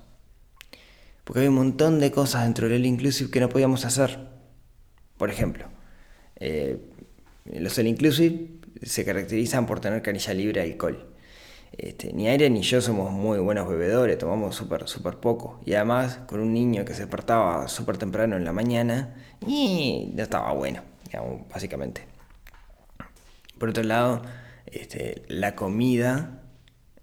Porque 1.25 1.41
había 1.41 1.51
un 1.51 1.57
montón 1.57 1.99
de 1.99 2.13
cosas 2.13 2.45
dentro 2.45 2.69
del 2.69 2.87
Inclusive 2.87 3.29
que 3.29 3.41
no 3.41 3.49
podíamos 3.49 3.85
hacer. 3.85 4.21
Por 5.17 5.31
ejemplo, 5.31 5.65
eh, 6.37 6.79
los 7.47 7.77
All 7.77 7.89
Inclusive 7.89 8.51
se 8.85 9.05
caracterizan 9.05 9.67
por 9.67 9.81
tener 9.81 10.01
canilla 10.01 10.33
libre 10.33 10.61
de 10.61 10.71
alcohol. 10.71 11.13
Este, 11.77 12.13
ni 12.13 12.29
Aire 12.29 12.49
ni 12.51 12.63
yo 12.63 12.81
somos 12.81 13.11
muy 13.11 13.41
buenos 13.41 13.69
bebedores, 13.69 14.17
tomamos 14.17 14.55
súper 14.55 14.87
super 14.87 15.17
poco. 15.17 15.61
Y 15.67 15.75
además, 15.75 16.21
con 16.29 16.39
un 16.39 16.53
niño 16.53 16.85
que 16.85 16.95
se 16.95 17.01
despertaba 17.01 17.67
súper 17.67 17.99
temprano 17.99 18.37
en 18.37 18.45
la 18.45 18.53
mañana, 18.53 19.17
y 19.45 20.13
no 20.15 20.23
estaba 20.23 20.53
bueno, 20.53 20.85
digamos, 21.07 21.49
básicamente. 21.53 22.07
Por 23.59 23.71
otro 23.71 23.83
lado, 23.83 24.23
este, 24.67 25.25
la 25.27 25.57
comida, 25.57 26.44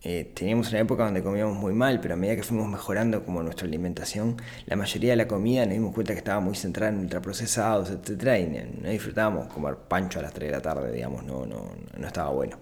eh, 0.03 0.31
teníamos 0.33 0.69
una 0.69 0.79
época 0.79 1.05
donde 1.05 1.21
comíamos 1.21 1.55
muy 1.55 1.73
mal, 1.73 1.99
pero 2.01 2.15
a 2.15 2.17
medida 2.17 2.35
que 2.35 2.43
fuimos 2.43 2.67
mejorando 2.67 3.23
como 3.23 3.43
nuestra 3.43 3.67
alimentación, 3.67 4.37
la 4.65 4.75
mayoría 4.75 5.11
de 5.11 5.15
la 5.15 5.27
comida 5.27 5.63
nos 5.65 5.75
dimos 5.75 5.93
cuenta 5.93 6.13
que 6.13 6.19
estaba 6.19 6.39
muy 6.39 6.55
centrada 6.55 6.91
en 6.91 6.99
ultraprocesados, 6.99 7.91
etc. 7.91 8.39
Y 8.39 8.81
no, 8.81 8.89
disfrutábamos 8.89 9.47
comer 9.53 9.75
pancho 9.75 10.19
a 10.19 10.23
las 10.23 10.33
3 10.33 10.49
de 10.49 10.57
la 10.57 10.61
tarde, 10.61 10.91
digamos, 10.91 11.23
no, 11.23 11.45
no, 11.45 11.71
no 11.95 12.07
estaba 12.07 12.31
bueno. 12.31 12.57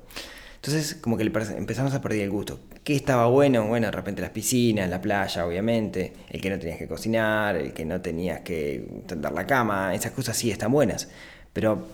Entonces, 0.55 0.95
como 0.95 1.15
que 1.15 1.23
empezamos 1.23 1.93
a 1.93 2.01
perder 2.01 2.23
el 2.23 2.31
gusto. 2.31 2.59
¿Qué 2.83 2.93
estaba 2.93 3.27
bueno? 3.27 3.65
Bueno, 3.67 3.85
de 3.87 3.91
repente 3.91 4.21
las 4.21 4.31
piscinas, 4.31 4.89
la 4.89 4.99
playa, 4.99 5.45
obviamente, 5.45 6.11
el 6.29 6.41
que 6.41 6.49
no 6.49 6.59
tenías 6.59 6.77
que 6.77 6.87
cocinar, 6.89 7.55
el 7.55 7.71
que 7.71 7.85
no 7.85 8.01
tenías 8.01 8.41
que 8.41 9.03
tender 9.07 9.31
la 9.31 9.47
cama, 9.47 9.95
esas 9.95 10.11
cosas 10.11 10.35
sí 10.35 10.51
están 10.51 10.73
buenas. 10.73 11.07
Pero 11.53 11.87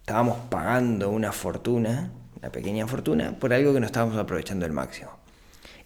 estábamos 0.00 0.38
pagando 0.50 1.10
una 1.10 1.30
fortuna, 1.30 2.10
una 2.40 2.50
pequeña 2.50 2.86
fortuna, 2.86 3.38
por 3.38 3.52
algo 3.52 3.72
que 3.72 3.80
no 3.80 3.86
estábamos 3.86 4.16
aprovechando 4.16 4.66
al 4.66 4.72
máximo. 4.72 5.10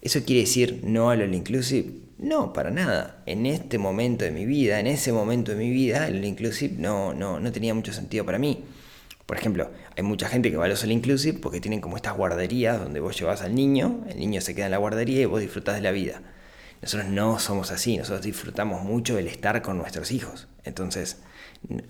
¿Eso 0.01 0.23
quiere 0.23 0.41
decir 0.41 0.81
no 0.83 1.09
al 1.09 1.21
all 1.21 1.33
inclusive? 1.33 2.05
No, 2.17 2.53
para 2.53 2.71
nada. 2.71 3.23
En 3.25 3.45
este 3.45 3.77
momento 3.77 4.23
de 4.23 4.31
mi 4.31 4.45
vida, 4.45 4.79
en 4.79 4.87
ese 4.87 5.11
momento 5.11 5.51
de 5.51 5.57
mi 5.57 5.69
vida, 5.69 6.07
el 6.07 6.23
inclusive 6.23 6.75
no, 6.77 7.13
no, 7.13 7.39
no 7.39 7.51
tenía 7.51 7.73
mucho 7.73 7.91
sentido 7.91 8.25
para 8.25 8.37
mí. 8.37 8.63
Por 9.25 9.37
ejemplo, 9.37 9.71
hay 9.97 10.03
mucha 10.03 10.29
gente 10.29 10.51
que 10.51 10.57
va 10.57 10.65
a 10.65 10.67
los 10.67 10.83
Inclusive 10.83 11.39
porque 11.39 11.59
tienen 11.59 11.81
como 11.81 11.95
estas 11.97 12.15
guarderías 12.15 12.79
donde 12.79 12.99
vos 12.99 13.19
llevas 13.19 13.41
al 13.41 13.55
niño, 13.55 14.05
el 14.07 14.19
niño 14.19 14.39
se 14.39 14.53
queda 14.53 14.65
en 14.65 14.71
la 14.71 14.77
guardería 14.77 15.21
y 15.21 15.25
vos 15.25 15.41
disfrutás 15.41 15.75
de 15.75 15.81
la 15.81 15.91
vida. 15.91 16.21
Nosotros 16.81 17.09
no 17.09 17.39
somos 17.39 17.71
así, 17.71 17.97
nosotros 17.97 18.23
disfrutamos 18.23 18.83
mucho 18.83 19.17
el 19.17 19.27
estar 19.27 19.63
con 19.63 19.77
nuestros 19.77 20.11
hijos. 20.11 20.47
Entonces, 20.63 21.17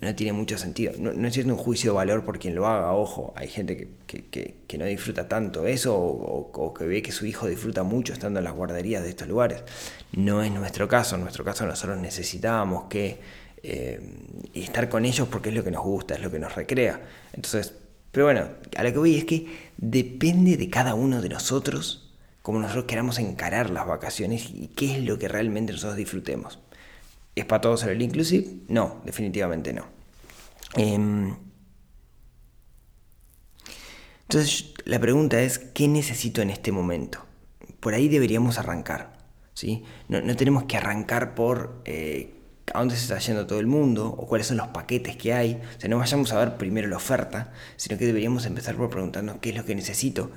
no 0.00 0.14
tiene 0.14 0.32
mucho 0.32 0.58
sentido. 0.58 0.92
No, 0.98 1.12
no 1.12 1.28
es 1.28 1.36
un 1.38 1.56
juicio 1.56 1.92
de 1.92 1.96
valor 1.96 2.24
por 2.24 2.38
quien 2.38 2.54
lo 2.54 2.66
haga, 2.66 2.92
ojo. 2.92 3.32
Hay 3.36 3.48
gente 3.48 3.88
que, 4.06 4.78
no 4.78 4.84
disfruta 4.84 5.28
tanto 5.28 5.66
eso 5.66 5.96
o, 5.96 6.74
que 6.74 6.86
ve 6.86 7.02
que 7.02 7.12
su 7.12 7.26
hijo 7.26 7.46
disfruta 7.46 7.82
mucho 7.82 8.12
estando 8.12 8.38
en 8.40 8.44
las 8.44 8.54
guarderías 8.54 9.02
de 9.02 9.10
estos 9.10 9.28
lugares. 9.28 9.62
No 10.12 10.42
es 10.42 10.50
nuestro 10.50 10.88
caso. 10.88 11.16
En 11.16 11.22
nuestro 11.22 11.44
caso 11.44 11.66
nosotros 11.66 11.98
necesitábamos 11.98 12.84
que 12.84 13.18
eh, 13.62 14.00
estar 14.54 14.88
con 14.88 15.04
ellos 15.04 15.28
porque 15.28 15.50
es 15.50 15.54
lo 15.54 15.64
que 15.64 15.70
nos 15.70 15.84
gusta, 15.84 16.14
es 16.14 16.20
lo 16.20 16.30
que 16.30 16.38
nos 16.38 16.54
recrea. 16.54 17.00
Entonces, 17.32 17.74
pero 18.12 18.26
bueno, 18.26 18.48
a 18.76 18.82
lo 18.82 18.92
que 18.92 18.98
voy 18.98 19.16
es 19.16 19.24
que 19.24 19.46
depende 19.76 20.56
de 20.56 20.70
cada 20.70 20.94
uno 20.94 21.20
de 21.20 21.28
nosotros 21.28 22.02
cómo 22.46 22.60
nosotros 22.60 22.84
queramos 22.84 23.18
encarar 23.18 23.70
las 23.70 23.88
vacaciones 23.88 24.50
y 24.54 24.68
qué 24.68 24.96
es 24.98 25.04
lo 25.04 25.18
que 25.18 25.26
realmente 25.26 25.72
nosotros 25.72 25.96
disfrutemos. 25.96 26.60
¿Es 27.36 27.44
para 27.44 27.60
todos 27.60 27.84
el 27.84 28.00
inclusive? 28.00 28.46
No, 28.68 29.02
definitivamente 29.04 29.74
no. 29.74 29.86
Em, 30.74 31.36
entonces, 34.22 34.72
la 34.84 34.98
pregunta 34.98 35.40
es, 35.40 35.58
¿qué 35.58 35.86
necesito 35.86 36.40
en 36.40 36.50
este 36.50 36.72
momento? 36.72 37.24
Por 37.78 37.94
ahí 37.94 38.08
deberíamos 38.08 38.58
arrancar. 38.58 39.18
¿sí? 39.52 39.84
No, 40.08 40.34
tenemos 40.34 40.64
que 40.64 40.78
arrancar 40.78 41.34
por 41.34 41.82
eh, 41.84 42.34
a 42.72 42.78
dónde 42.78 42.96
se 42.96 43.02
está 43.02 43.18
yendo 43.18 43.46
todo 43.46 43.60
el 43.60 43.66
mundo 43.66 44.06
o 44.08 44.26
cuáles 44.26 44.46
son 44.46 44.56
los 44.56 44.68
paquetes 44.68 45.16
que 45.16 45.34
hay. 45.34 45.60
O 45.76 45.80
sea, 45.80 45.90
no 45.90 45.98
vayamos 45.98 46.32
a 46.32 46.38
ver 46.38 46.56
primero 46.56 46.88
la 46.88 46.96
oferta, 46.96 47.52
sino 47.76 47.98
que 47.98 48.06
deberíamos 48.06 48.46
empezar 48.46 48.76
por 48.76 48.88
preguntarnos 48.88 49.36
qué 49.42 49.50
es 49.50 49.56
lo 49.56 49.64
que 49.66 49.74
necesito. 49.74 50.30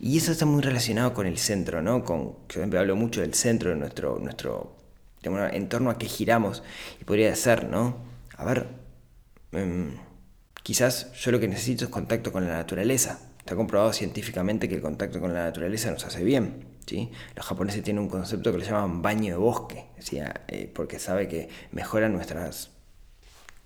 Y 0.00 0.16
eso 0.16 0.32
está 0.32 0.46
muy 0.46 0.62
relacionado 0.62 1.12
con 1.12 1.26
el 1.26 1.38
centro, 1.38 1.82
¿no? 1.82 2.04
Con, 2.04 2.36
yo 2.48 2.60
siempre 2.60 2.78
hablo 2.78 2.96
mucho 2.96 3.20
del 3.20 3.34
centro 3.34 3.70
de 3.70 3.76
nuestro, 3.76 4.18
nuestro 4.18 4.77
en 5.22 5.68
torno 5.68 5.90
a 5.90 5.98
qué 5.98 6.06
giramos. 6.06 6.62
Y 7.00 7.04
podría 7.04 7.34
ser, 7.36 7.68
¿no? 7.68 7.98
A 8.36 8.44
ver, 8.44 8.68
em, 9.52 9.96
quizás 10.62 11.12
yo 11.14 11.30
lo 11.32 11.40
que 11.40 11.48
necesito 11.48 11.84
es 11.84 11.90
contacto 11.90 12.32
con 12.32 12.46
la 12.46 12.54
naturaleza. 12.54 13.20
Está 13.38 13.56
comprobado 13.56 13.92
científicamente 13.92 14.68
que 14.68 14.74
el 14.74 14.82
contacto 14.82 15.20
con 15.20 15.32
la 15.34 15.44
naturaleza 15.44 15.90
nos 15.90 16.04
hace 16.04 16.22
bien. 16.24 16.78
Los 17.34 17.44
japoneses 17.44 17.82
tienen 17.82 18.02
un 18.02 18.08
concepto 18.08 18.52
que 18.52 18.58
le 18.58 18.64
llaman 18.64 19.02
baño 19.02 19.34
de 19.34 19.38
bosque, 19.38 19.86
eh, 20.12 20.70
porque 20.74 20.98
sabe 20.98 21.28
que 21.28 21.48
mejora 21.72 22.08
nuestras 22.08 22.70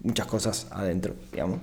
muchas 0.01 0.27
cosas 0.27 0.67
adentro, 0.71 1.15
digamos. 1.31 1.61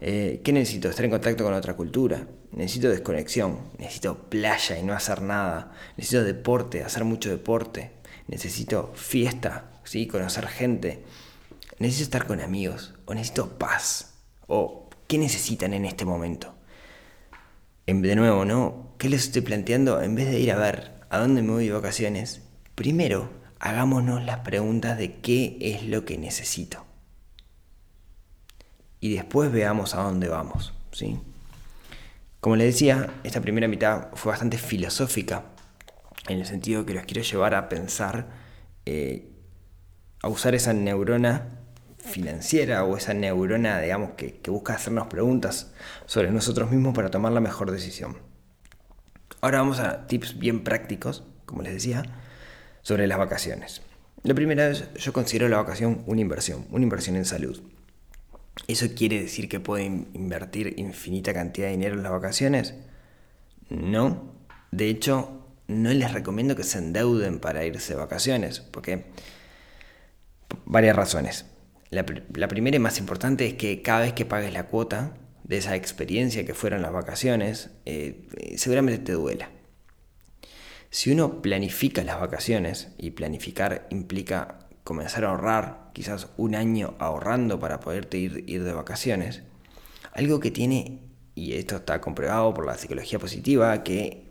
Eh, 0.00 0.40
¿Qué 0.42 0.52
necesito? 0.52 0.88
Estar 0.88 1.04
en 1.04 1.10
contacto 1.10 1.44
con 1.44 1.54
otra 1.54 1.74
cultura. 1.74 2.26
Necesito 2.52 2.88
desconexión. 2.88 3.58
Necesito 3.78 4.16
playa 4.28 4.78
y 4.78 4.82
no 4.82 4.94
hacer 4.94 5.22
nada. 5.22 5.72
Necesito 5.96 6.24
deporte, 6.24 6.82
hacer 6.82 7.04
mucho 7.04 7.30
deporte. 7.30 7.92
Necesito 8.30 8.92
fiesta, 8.94 9.72
¿sí? 9.82 10.06
conocer 10.06 10.46
gente. 10.46 11.04
Necesito 11.80 12.04
estar 12.04 12.26
con 12.26 12.40
amigos. 12.40 12.94
O 13.04 13.14
necesito 13.14 13.58
paz. 13.58 14.14
O 14.46 14.88
¿qué 15.08 15.18
necesitan 15.18 15.74
en 15.74 15.84
este 15.84 16.04
momento? 16.04 16.54
de 17.86 18.14
nuevo, 18.14 18.44
¿no? 18.44 18.94
¿Qué 18.98 19.08
les 19.08 19.24
estoy 19.24 19.42
planteando? 19.42 20.00
En 20.00 20.14
vez 20.14 20.30
de 20.30 20.38
ir 20.38 20.52
a 20.52 20.56
ver 20.56 20.92
a 21.10 21.18
dónde 21.18 21.42
me 21.42 21.50
voy 21.50 21.66
de 21.66 21.72
vacaciones, 21.72 22.40
primero 22.76 23.28
hagámonos 23.58 24.24
las 24.24 24.38
preguntas 24.40 24.96
de 24.96 25.16
qué 25.16 25.58
es 25.60 25.82
lo 25.82 26.04
que 26.04 26.16
necesito. 26.16 26.86
Y 29.00 29.12
después 29.14 29.50
veamos 29.50 29.96
a 29.96 30.02
dónde 30.02 30.28
vamos, 30.28 30.72
¿sí? 30.92 31.18
Como 32.38 32.54
les 32.54 32.74
decía, 32.74 33.12
esta 33.24 33.40
primera 33.40 33.66
mitad 33.66 34.08
fue 34.14 34.30
bastante 34.30 34.56
filosófica, 34.56 35.46
en 36.30 36.38
el 36.40 36.46
sentido 36.46 36.86
que 36.86 36.94
los 36.94 37.04
quiero 37.04 37.22
llevar 37.22 37.54
a 37.54 37.68
pensar, 37.68 38.28
eh, 38.86 39.28
a 40.22 40.28
usar 40.28 40.54
esa 40.54 40.72
neurona 40.72 41.60
financiera 41.98 42.84
o 42.84 42.96
esa 42.96 43.14
neurona, 43.14 43.80
digamos, 43.80 44.12
que, 44.12 44.40
busca 44.48 44.74
hacernos 44.74 45.08
preguntas 45.08 45.72
sobre 46.06 46.30
nosotros 46.30 46.70
mismos 46.70 46.94
para 46.94 47.10
tomar 47.10 47.32
la 47.32 47.40
mejor 47.40 47.70
decisión. 47.70 48.18
Ahora 49.40 49.58
vamos 49.58 49.80
a 49.80 50.06
tips 50.06 50.38
bien 50.38 50.64
prácticos, 50.64 51.24
como 51.46 51.62
les 51.62 51.74
decía, 51.74 52.02
sobre 52.82 53.06
las 53.06 53.18
vacaciones. 53.18 53.82
La 54.22 54.34
primera 54.34 54.68
vez 54.68 54.92
yo 54.94 55.12
considero 55.12 55.48
la 55.48 55.56
vacación 55.56 56.02
una 56.06 56.20
inversión, 56.20 56.66
una 56.70 56.82
inversión 56.82 57.16
en 57.16 57.24
salud. 57.24 57.60
¿Eso 58.68 58.86
quiere 58.94 59.20
decir 59.20 59.48
que 59.48 59.60
pueden 59.60 60.08
invertir 60.12 60.78
infinita 60.78 61.32
cantidad 61.32 61.68
de 61.68 61.72
dinero 61.72 61.94
en 61.94 62.02
las 62.02 62.12
vacaciones? 62.12 62.74
No. 63.70 64.34
De 64.70 64.88
hecho, 64.88 65.39
no 65.70 65.90
les 65.92 66.12
recomiendo 66.12 66.56
que 66.56 66.64
se 66.64 66.78
endeuden 66.78 67.38
para 67.38 67.64
irse 67.64 67.94
de 67.94 68.00
vacaciones, 68.00 68.60
porque 68.60 69.06
varias 70.64 70.96
razones. 70.96 71.46
La, 71.90 72.04
primera 72.04 72.76
y 72.76 72.80
más 72.80 72.98
importante 72.98 73.46
es 73.46 73.54
que 73.54 73.82
cada 73.82 74.00
vez 74.00 74.12
que 74.12 74.24
pagues 74.24 74.52
la 74.52 74.66
cuota 74.66 75.14
de 75.44 75.56
esa 75.56 75.74
experiencia 75.74 76.44
que 76.44 76.54
fueron 76.54 76.82
las 76.82 76.92
vacaciones, 76.92 77.70
eh, 77.84 78.28
seguramente 78.56 79.02
te 79.02 79.12
duela. 79.12 79.50
Si 80.90 81.10
uno 81.10 81.42
planifica 81.42 82.04
las 82.04 82.20
vacaciones, 82.20 82.88
y 82.98 83.10
planificar 83.10 83.86
implica 83.90 84.68
comenzar 84.84 85.24
a 85.24 85.30
ahorrar, 85.30 85.90
quizás 85.92 86.28
un 86.36 86.54
año 86.54 86.94
ahorrando 86.98 87.58
para 87.58 87.80
poderte 87.80 88.18
ir, 88.18 88.44
ir 88.46 88.64
de 88.64 88.72
vacaciones, 88.72 89.42
algo 90.12 90.40
que 90.40 90.50
tiene, 90.50 91.00
y 91.34 91.54
esto 91.54 91.76
está 91.76 92.00
comprobado 92.00 92.54
por 92.54 92.66
la 92.66 92.76
psicología 92.76 93.18
positiva, 93.18 93.82
que 93.82 94.29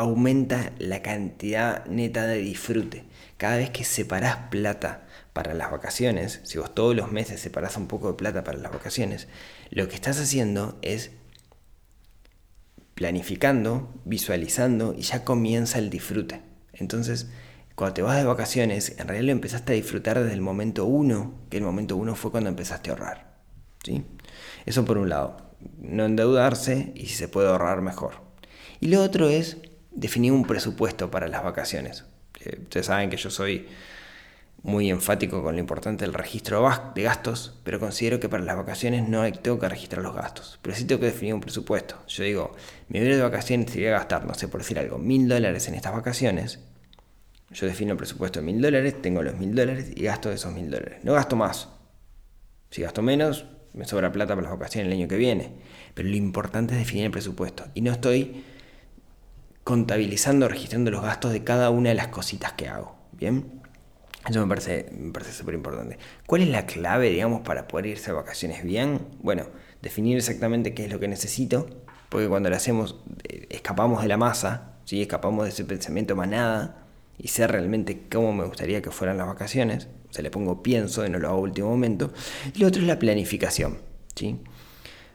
aumenta 0.00 0.72
la 0.78 1.02
cantidad 1.02 1.84
neta 1.84 2.26
de 2.26 2.38
disfrute. 2.38 3.04
Cada 3.36 3.58
vez 3.58 3.68
que 3.68 3.84
separás 3.84 4.48
plata 4.50 5.06
para 5.34 5.52
las 5.52 5.70
vacaciones, 5.70 6.40
si 6.44 6.56
vos 6.56 6.74
todos 6.74 6.96
los 6.96 7.12
meses 7.12 7.38
separás 7.38 7.76
un 7.76 7.86
poco 7.86 8.08
de 8.08 8.14
plata 8.16 8.42
para 8.42 8.56
las 8.56 8.72
vacaciones, 8.72 9.28
lo 9.68 9.88
que 9.88 9.94
estás 9.94 10.18
haciendo 10.18 10.78
es 10.80 11.10
planificando, 12.94 13.92
visualizando 14.06 14.94
y 14.96 15.02
ya 15.02 15.22
comienza 15.22 15.78
el 15.78 15.90
disfrute. 15.90 16.40
Entonces, 16.72 17.28
cuando 17.74 17.92
te 17.92 18.00
vas 18.00 18.16
de 18.16 18.24
vacaciones, 18.24 18.98
en 18.98 19.06
realidad 19.06 19.26
lo 19.26 19.32
empezaste 19.32 19.74
a 19.74 19.76
disfrutar 19.76 20.18
desde 20.18 20.32
el 20.32 20.40
momento 20.40 20.86
uno, 20.86 21.34
que 21.50 21.58
el 21.58 21.62
momento 21.62 21.96
uno 21.96 22.14
fue 22.14 22.30
cuando 22.30 22.48
empezaste 22.48 22.88
a 22.88 22.94
ahorrar. 22.94 23.34
¿sí? 23.84 24.02
Eso 24.64 24.86
por 24.86 24.96
un 24.96 25.10
lado, 25.10 25.36
no 25.78 26.06
endeudarse 26.06 26.90
y 26.94 27.04
si 27.04 27.16
se 27.16 27.28
puede 27.28 27.48
ahorrar 27.48 27.82
mejor. 27.82 28.30
Y 28.80 28.88
lo 28.88 29.02
otro 29.02 29.28
es 29.28 29.58
definir 29.90 30.32
un 30.32 30.44
presupuesto 30.44 31.10
para 31.10 31.28
las 31.28 31.42
vacaciones. 31.42 32.04
Ustedes 32.62 32.86
saben 32.86 33.10
que 33.10 33.16
yo 33.16 33.30
soy 33.30 33.66
muy 34.62 34.90
enfático 34.90 35.42
con 35.42 35.54
lo 35.54 35.60
importante 35.60 36.04
del 36.04 36.14
registro 36.14 36.68
de 36.94 37.02
gastos, 37.02 37.58
pero 37.64 37.80
considero 37.80 38.20
que 38.20 38.28
para 38.28 38.44
las 38.44 38.56
vacaciones 38.56 39.08
no 39.08 39.30
tengo 39.32 39.58
que 39.58 39.68
registrar 39.68 40.02
los 40.02 40.14
gastos, 40.14 40.58
pero 40.62 40.76
sí 40.76 40.84
tengo 40.84 41.00
que 41.00 41.06
definir 41.06 41.34
un 41.34 41.40
presupuesto. 41.40 41.96
Yo 42.08 42.24
digo, 42.24 42.54
me 42.88 43.00
voy 43.00 43.08
de 43.08 43.22
vacaciones 43.22 43.74
y 43.74 43.78
voy 43.78 43.88
a 43.88 43.92
gastar, 43.92 44.26
no 44.26 44.34
sé, 44.34 44.48
por 44.48 44.60
decir 44.60 44.78
algo, 44.78 44.98
mil 44.98 45.28
dólares 45.28 45.66
en 45.68 45.74
estas 45.74 45.92
vacaciones. 45.92 46.60
Yo 47.52 47.66
defino 47.66 47.92
el 47.92 47.96
presupuesto 47.96 48.40
de 48.40 48.46
mil 48.46 48.60
dólares, 48.60 49.00
tengo 49.00 49.22
los 49.22 49.36
mil 49.36 49.54
dólares 49.54 49.90
y 49.94 50.04
gasto 50.04 50.30
esos 50.30 50.52
mil 50.52 50.70
dólares. 50.70 51.00
No 51.02 51.14
gasto 51.14 51.36
más. 51.36 51.68
Si 52.70 52.82
gasto 52.82 53.02
menos, 53.02 53.46
me 53.72 53.86
sobra 53.86 54.12
plata 54.12 54.36
para 54.36 54.48
las 54.48 54.58
vacaciones 54.58 54.92
el 54.92 54.98
año 54.98 55.08
que 55.08 55.16
viene. 55.16 55.54
Pero 55.94 56.08
lo 56.08 56.16
importante 56.16 56.74
es 56.74 56.80
definir 56.80 57.06
el 57.06 57.10
presupuesto. 57.10 57.64
Y 57.74 57.80
no 57.80 57.90
estoy 57.90 58.44
contabilizando, 59.70 60.48
registrando 60.48 60.90
los 60.90 61.00
gastos 61.00 61.30
de 61.30 61.44
cada 61.44 61.70
una 61.70 61.90
de 61.90 61.94
las 61.94 62.08
cositas 62.08 62.54
que 62.54 62.66
hago. 62.66 62.96
¿Bien? 63.12 63.60
Eso 64.28 64.40
me 64.40 64.48
parece 64.48 64.90
me 64.98 65.12
parece 65.12 65.30
súper 65.30 65.54
importante. 65.54 65.96
¿Cuál 66.26 66.42
es 66.42 66.48
la 66.48 66.66
clave, 66.66 67.08
digamos, 67.08 67.42
para 67.42 67.68
poder 67.68 67.86
irse 67.86 68.10
a 68.10 68.14
vacaciones 68.14 68.64
bien? 68.64 69.06
Bueno, 69.22 69.46
definir 69.80 70.16
exactamente 70.16 70.74
qué 70.74 70.86
es 70.86 70.90
lo 70.90 70.98
que 70.98 71.06
necesito, 71.06 71.68
porque 72.08 72.26
cuando 72.26 72.50
lo 72.50 72.56
hacemos 72.56 72.96
eh, 73.28 73.46
escapamos 73.50 74.02
de 74.02 74.08
la 74.08 74.16
masa, 74.16 74.72
¿sí? 74.86 75.02
escapamos 75.02 75.44
de 75.44 75.50
ese 75.50 75.64
pensamiento 75.64 76.16
manada 76.16 76.88
y 77.16 77.28
sé 77.28 77.46
realmente 77.46 78.08
cómo 78.10 78.32
me 78.32 78.46
gustaría 78.46 78.82
que 78.82 78.90
fueran 78.90 79.18
las 79.18 79.28
vacaciones. 79.28 79.86
O 80.10 80.12
sea, 80.12 80.24
le 80.24 80.32
pongo 80.32 80.64
pienso 80.64 81.06
y 81.06 81.10
no 81.10 81.20
lo 81.20 81.28
hago 81.28 81.38
a 81.38 81.42
último 81.42 81.68
momento. 81.68 82.12
Y 82.52 82.58
lo 82.58 82.66
otro 82.66 82.82
es 82.82 82.88
la 82.88 82.98
planificación. 82.98 83.78
¿sí? 84.16 84.36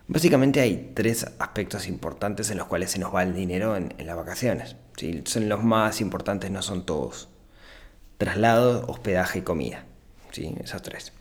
Básicamente 0.08 0.62
hay 0.62 0.92
tres 0.94 1.26
aspectos 1.40 1.88
importantes 1.88 2.52
en 2.52 2.58
los 2.58 2.68
cuales 2.68 2.92
se 2.92 3.00
nos 3.00 3.14
va 3.14 3.24
el 3.24 3.34
dinero 3.34 3.76
en, 3.76 3.94
las 4.06 4.16
vacaciones. 4.16 4.76
Son 5.26 5.50
los 5.50 5.64
más 5.64 6.02
importantes, 6.02 6.52
no 6.52 6.62
son 6.62 6.86
todos 6.86 7.30
traslado, 8.18 8.86
hospedaje 8.88 9.40
y 9.40 9.42
comida. 9.42 9.86
¿sí? 10.32 10.56
Esos 10.64 10.82
tres. 10.82 11.14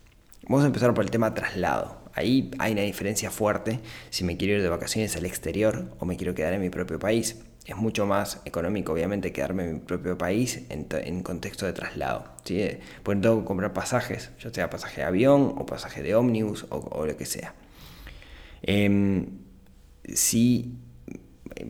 Vamos 0.48 0.64
a 0.64 0.66
empezar 0.66 0.92
por 0.94 1.04
el 1.04 1.10
tema 1.10 1.34
traslado. 1.34 2.02
Ahí 2.14 2.50
hay 2.58 2.72
una 2.72 2.82
diferencia 2.82 3.30
fuerte 3.30 3.80
si 4.10 4.24
me 4.24 4.36
quiero 4.36 4.54
ir 4.54 4.62
de 4.62 4.68
vacaciones 4.68 5.16
al 5.16 5.26
exterior 5.26 5.96
o 5.98 6.04
me 6.04 6.16
quiero 6.16 6.34
quedar 6.34 6.52
en 6.52 6.60
mi 6.60 6.70
propio 6.70 6.98
país. 6.98 7.38
Es 7.66 7.76
mucho 7.76 8.06
más 8.06 8.42
económico, 8.44 8.92
obviamente, 8.92 9.32
quedarme 9.32 9.64
en 9.64 9.72
mi 9.74 9.80
propio 9.80 10.18
país 10.18 10.60
en, 10.68 11.22
contexto 11.22 11.64
de 11.64 11.72
traslado. 11.72 12.26
¿sí? 12.44 12.62
Pues 13.02 13.20
tengo 13.20 13.40
que 13.40 13.46
comprar 13.46 13.72
pasajes, 13.72 14.30
ya 14.38 14.52
sea 14.52 14.68
pasaje 14.68 15.00
de 15.00 15.06
avión 15.06 15.54
o 15.56 15.64
pasaje 15.64 16.02
de 16.02 16.14
ómnibus 16.14 16.66
o, 16.68 17.06
lo 17.06 17.16
que 17.16 17.24
sea. 17.24 17.54
Em, 18.66 19.27
si 20.14 20.72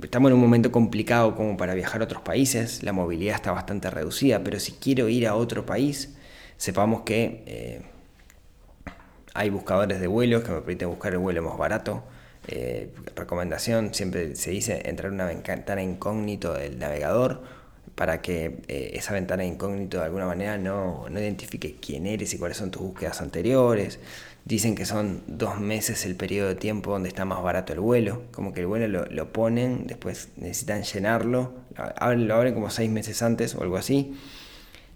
estamos 0.03 0.31
en 0.31 0.37
un 0.37 0.41
momento 0.41 0.71
complicado 0.71 1.35
como 1.35 1.57
para 1.57 1.75
viajar 1.75 2.01
a 2.01 2.05
otros 2.05 2.23
países, 2.23 2.85
la 2.85 2.93
movilidad 2.93 3.35
está 3.35 3.51
bastante 3.51 3.91
reducida, 3.91 4.45
pero 4.45 4.61
si 4.61 4.73
quiero 4.73 5.09
ir 5.09 5.27
a 5.27 5.35
otro 5.35 5.67
país, 5.67 6.15
sepamos 6.57 7.03
que 7.03 7.43
eh, 7.47 7.83
hay 9.35 9.51
buscadores 9.51 10.01
de 10.01 10.07
vuelos 10.07 10.45
que 10.45 10.53
me 10.53 10.61
permiten 10.61 10.89
buscar 10.89 11.13
el 11.13 11.19
vuelo 11.19 11.43
más 11.43 11.59
barato. 11.59 12.05
Eh, 12.47 12.93
recomendación, 13.17 13.93
siempre 13.93 14.37
se 14.37 14.51
dice 14.53 14.83
entrar 14.89 15.09
en 15.09 15.15
una 15.15 15.27
ventana 15.27 15.83
incógnito 15.83 16.55
del 16.55 16.79
navegador 16.79 17.43
para 17.97 18.21
que 18.23 18.61
eh, 18.69 18.91
esa 18.95 19.15
ventana 19.15 19.45
incógnito 19.45 19.99
de 19.99 20.05
alguna 20.05 20.27
manera 20.27 20.59
no 20.59 21.07
identifique 21.11 21.77
quién 21.81 22.07
eres 22.07 22.35
y 22.35 22.39
cuáles 22.39 22.57
son 22.57 22.71
tus 22.71 22.83
búsquedas 22.83 23.21
anteriores. 23.21 23.99
Dicen 24.45 24.75
que 24.75 24.85
son 24.85 25.23
dos 25.27 25.59
meses 25.59 26.05
el 26.05 26.17
periodo 26.17 26.49
de 26.49 26.55
tiempo 26.55 26.91
donde 26.91 27.09
está 27.09 27.25
más 27.25 27.43
barato 27.43 27.73
el 27.73 27.81
vuelo, 27.81 28.25
como 28.31 28.53
que 28.53 28.61
el 28.61 28.67
vuelo 28.67 29.07
lo, 29.11 29.33
ponen, 29.33 29.87
después 29.87 30.29
necesitan 30.37 30.83
llenarlo, 30.83 31.55
lo 32.19 32.35
abren 32.35 32.53
como 32.53 32.69
seis 32.69 32.91
meses 32.91 33.23
antes 33.23 33.55
o 33.55 33.63
algo 33.63 33.79
así, 33.79 34.15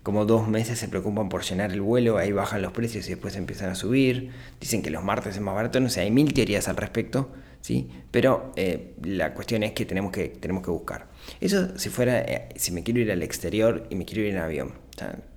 como 0.02 0.26
dos 0.26 0.48
meses 0.48 0.78
se 0.78 0.88
preocupan 0.88 1.30
por 1.30 1.44
llenar 1.44 1.72
el 1.72 1.80
vuelo, 1.80 2.18
ahí 2.18 2.30
bajan 2.30 2.60
los 2.60 2.72
precios 2.72 3.06
y 3.06 3.10
después 3.10 3.36
empiezan 3.36 3.70
a 3.70 3.74
subir, 3.74 4.32
dicen 4.60 4.82
que 4.82 4.90
los 4.90 5.02
martes 5.02 5.36
es 5.36 5.40
más 5.40 5.54
barato, 5.54 5.80
no 5.80 5.88
sé, 5.88 6.02
hay 6.02 6.10
mil 6.10 6.34
teorías 6.34 6.68
al 6.68 6.76
respecto, 6.76 7.30
¿sí? 7.62 7.88
pero 8.10 8.52
eh, 8.56 8.96
la 9.02 9.32
cuestión 9.32 9.62
es 9.62 9.72
que 9.72 9.86
tenemos, 9.86 10.12
que 10.12 10.28
tenemos 10.28 10.62
que 10.62 10.70
buscar. 10.70 11.06
Eso 11.40 11.78
si 11.78 11.88
fuera, 11.88 12.20
eh, 12.20 12.50
si 12.56 12.70
me 12.70 12.82
quiero 12.82 13.00
ir 13.00 13.10
al 13.10 13.22
exterior 13.22 13.86
y 13.88 13.94
me 13.94 14.04
quiero 14.04 14.24
ir 14.24 14.34
en 14.34 14.42
avión, 14.42 14.72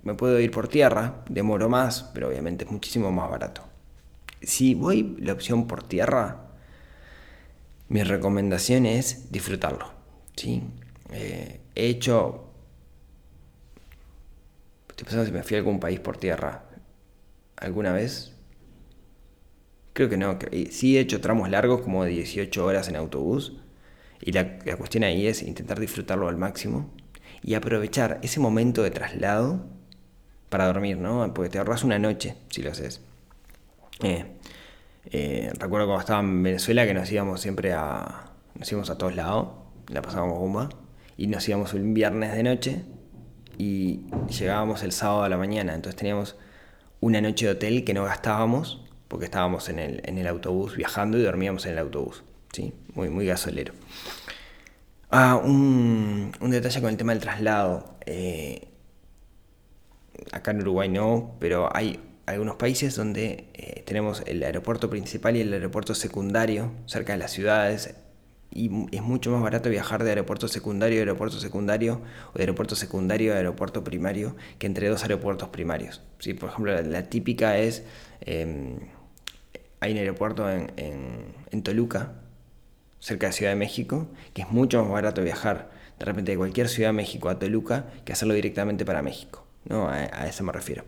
me 0.02 0.12
puedo 0.12 0.38
ir 0.38 0.50
por 0.50 0.68
tierra, 0.68 1.24
demoro 1.30 1.70
más, 1.70 2.10
pero 2.12 2.28
obviamente 2.28 2.66
es 2.66 2.70
muchísimo 2.70 3.10
más 3.10 3.30
barato 3.30 3.71
si 4.42 4.74
voy 4.74 5.16
la 5.20 5.32
opción 5.32 5.66
por 5.66 5.82
tierra, 5.82 6.48
mi 7.88 8.02
recomendación 8.02 8.86
es 8.86 9.30
disfrutarlo. 9.30 9.92
¿sí? 10.36 10.62
Eh, 11.10 11.60
he 11.74 11.86
hecho... 11.86 12.48
Estoy 14.88 15.04
pensando 15.04 15.26
si 15.26 15.32
me 15.32 15.42
fui 15.42 15.56
a 15.56 15.58
algún 15.58 15.80
país 15.80 16.00
por 16.00 16.16
tierra 16.16 16.64
alguna 17.56 17.92
vez. 17.92 18.32
Creo 19.92 20.08
que 20.08 20.16
no. 20.16 20.38
Sí 20.70 20.96
he 20.96 21.00
hecho 21.00 21.20
tramos 21.20 21.50
largos 21.50 21.82
como 21.82 22.04
de 22.04 22.10
18 22.10 22.64
horas 22.64 22.88
en 22.88 22.96
autobús. 22.96 23.58
Y 24.20 24.32
la, 24.32 24.58
la 24.64 24.76
cuestión 24.76 25.04
ahí 25.04 25.26
es 25.26 25.42
intentar 25.42 25.80
disfrutarlo 25.80 26.28
al 26.28 26.36
máximo 26.36 26.90
y 27.42 27.54
aprovechar 27.54 28.20
ese 28.22 28.40
momento 28.40 28.82
de 28.82 28.90
traslado 28.90 29.66
para 30.48 30.66
dormir, 30.66 30.98
¿no? 30.98 31.32
Porque 31.34 31.50
te 31.50 31.58
ahorras 31.58 31.82
una 31.82 31.98
noche 31.98 32.36
si 32.50 32.62
lo 32.62 32.70
haces. 32.70 33.00
Eh, 34.00 34.24
eh, 35.06 35.52
recuerdo 35.58 35.86
cuando 35.86 36.00
estaba 36.00 36.20
en 36.20 36.42
Venezuela 36.42 36.86
que 36.86 36.94
nos 36.94 37.10
íbamos 37.10 37.40
siempre 37.40 37.72
a. 37.72 38.30
Nos 38.54 38.70
íbamos 38.70 38.90
a 38.90 38.98
todos 38.98 39.14
lados, 39.14 39.48
la 39.88 40.02
pasábamos 40.02 40.38
bomba. 40.38 40.68
Y 41.16 41.26
nos 41.26 41.48
íbamos 41.48 41.74
un 41.74 41.94
viernes 41.94 42.34
de 42.34 42.42
noche 42.42 42.84
y 43.58 44.06
llegábamos 44.28 44.82
el 44.82 44.92
sábado 44.92 45.22
a 45.22 45.28
la 45.28 45.36
mañana. 45.36 45.74
Entonces 45.74 45.96
teníamos 45.96 46.36
una 47.00 47.20
noche 47.20 47.46
de 47.46 47.52
hotel 47.52 47.84
que 47.84 47.94
no 47.94 48.04
gastábamos 48.04 48.84
porque 49.08 49.26
estábamos 49.26 49.68
en 49.68 49.78
el, 49.78 50.00
en 50.04 50.16
el 50.18 50.26
autobús 50.26 50.76
viajando 50.76 51.18
y 51.18 51.22
dormíamos 51.22 51.66
en 51.66 51.72
el 51.72 51.78
autobús. 51.78 52.24
¿sí? 52.52 52.72
Muy, 52.94 53.10
muy 53.10 53.26
gasolero. 53.26 53.74
Ah, 55.10 55.36
un, 55.36 56.32
un 56.40 56.50
detalle 56.50 56.80
con 56.80 56.90
el 56.90 56.96
tema 56.96 57.12
del 57.12 57.20
traslado. 57.20 57.96
Eh, 58.06 58.68
acá 60.32 60.52
en 60.52 60.62
Uruguay 60.62 60.88
no, 60.88 61.36
pero 61.38 61.68
hay 61.76 62.00
algunos 62.26 62.56
países 62.56 62.94
donde 62.96 63.46
eh, 63.54 63.82
tenemos 63.86 64.22
el 64.26 64.42
aeropuerto 64.42 64.88
principal 64.90 65.36
y 65.36 65.40
el 65.40 65.52
aeropuerto 65.52 65.94
secundario 65.94 66.70
cerca 66.86 67.12
de 67.14 67.18
las 67.18 67.32
ciudades. 67.32 67.94
y 68.54 68.70
es 68.94 69.02
mucho 69.02 69.30
más 69.30 69.42
barato 69.42 69.70
viajar 69.70 70.04
de 70.04 70.10
aeropuerto 70.10 70.46
secundario 70.46 70.98
a 70.98 71.00
aeropuerto 71.00 71.40
secundario 71.40 72.02
o 72.34 72.36
de 72.38 72.42
aeropuerto 72.42 72.76
secundario 72.76 73.32
a 73.32 73.36
aeropuerto 73.38 73.82
primario 73.82 74.36
que 74.58 74.66
entre 74.66 74.88
dos 74.88 75.02
aeropuertos 75.02 75.48
primarios. 75.48 76.02
¿sí? 76.18 76.34
Por 76.34 76.50
ejemplo, 76.50 76.80
la, 76.82 77.02
típica 77.08 77.56
es, 77.58 77.82
eh, 78.20 78.76
hay 79.80 79.92
un 79.92 79.98
aeropuerto 79.98 80.48
en, 80.50 80.70
en- 80.76 81.34
en 81.50 81.62
Toluca, 81.62 82.12
cerca 83.00 83.26
de 83.28 83.32
Ciudad 83.32 83.52
de 83.52 83.56
México, 83.56 84.06
que 84.34 84.42
es 84.42 84.48
mucho 84.50 84.82
más 84.82 84.92
barato 84.92 85.22
viajar 85.22 85.70
de 85.98 86.04
repente 86.04 86.32
de 86.32 86.38
cualquier 86.38 86.68
Ciudad 86.68 86.90
de 86.90 86.94
México 86.94 87.28
a 87.30 87.38
Toluca 87.38 87.86
que 88.04 88.12
hacerlo 88.12 88.34
directamente 88.34 88.84
para 88.84 89.02
México. 89.02 89.44
¿no? 89.64 89.88
A 89.88 90.26
eso 90.28 90.44
me 90.44 90.52
refiero. 90.52 90.84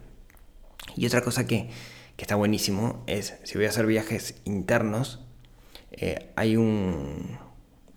Y 0.97 1.07
otra 1.07 1.23
cosa 1.23 1.47
que, 1.47 1.69
que 2.17 2.23
está 2.25 2.37
buenísimo 2.37 3.03
es, 3.07 3.35
si 3.45 3.57
voy 3.59 3.67
a 3.67 3.71
hacer 3.71 3.87
viajes 3.87 4.37
internos, 4.45 5.21
eh, 5.93 6.31
hay 6.37 6.57
un... 6.57 7.39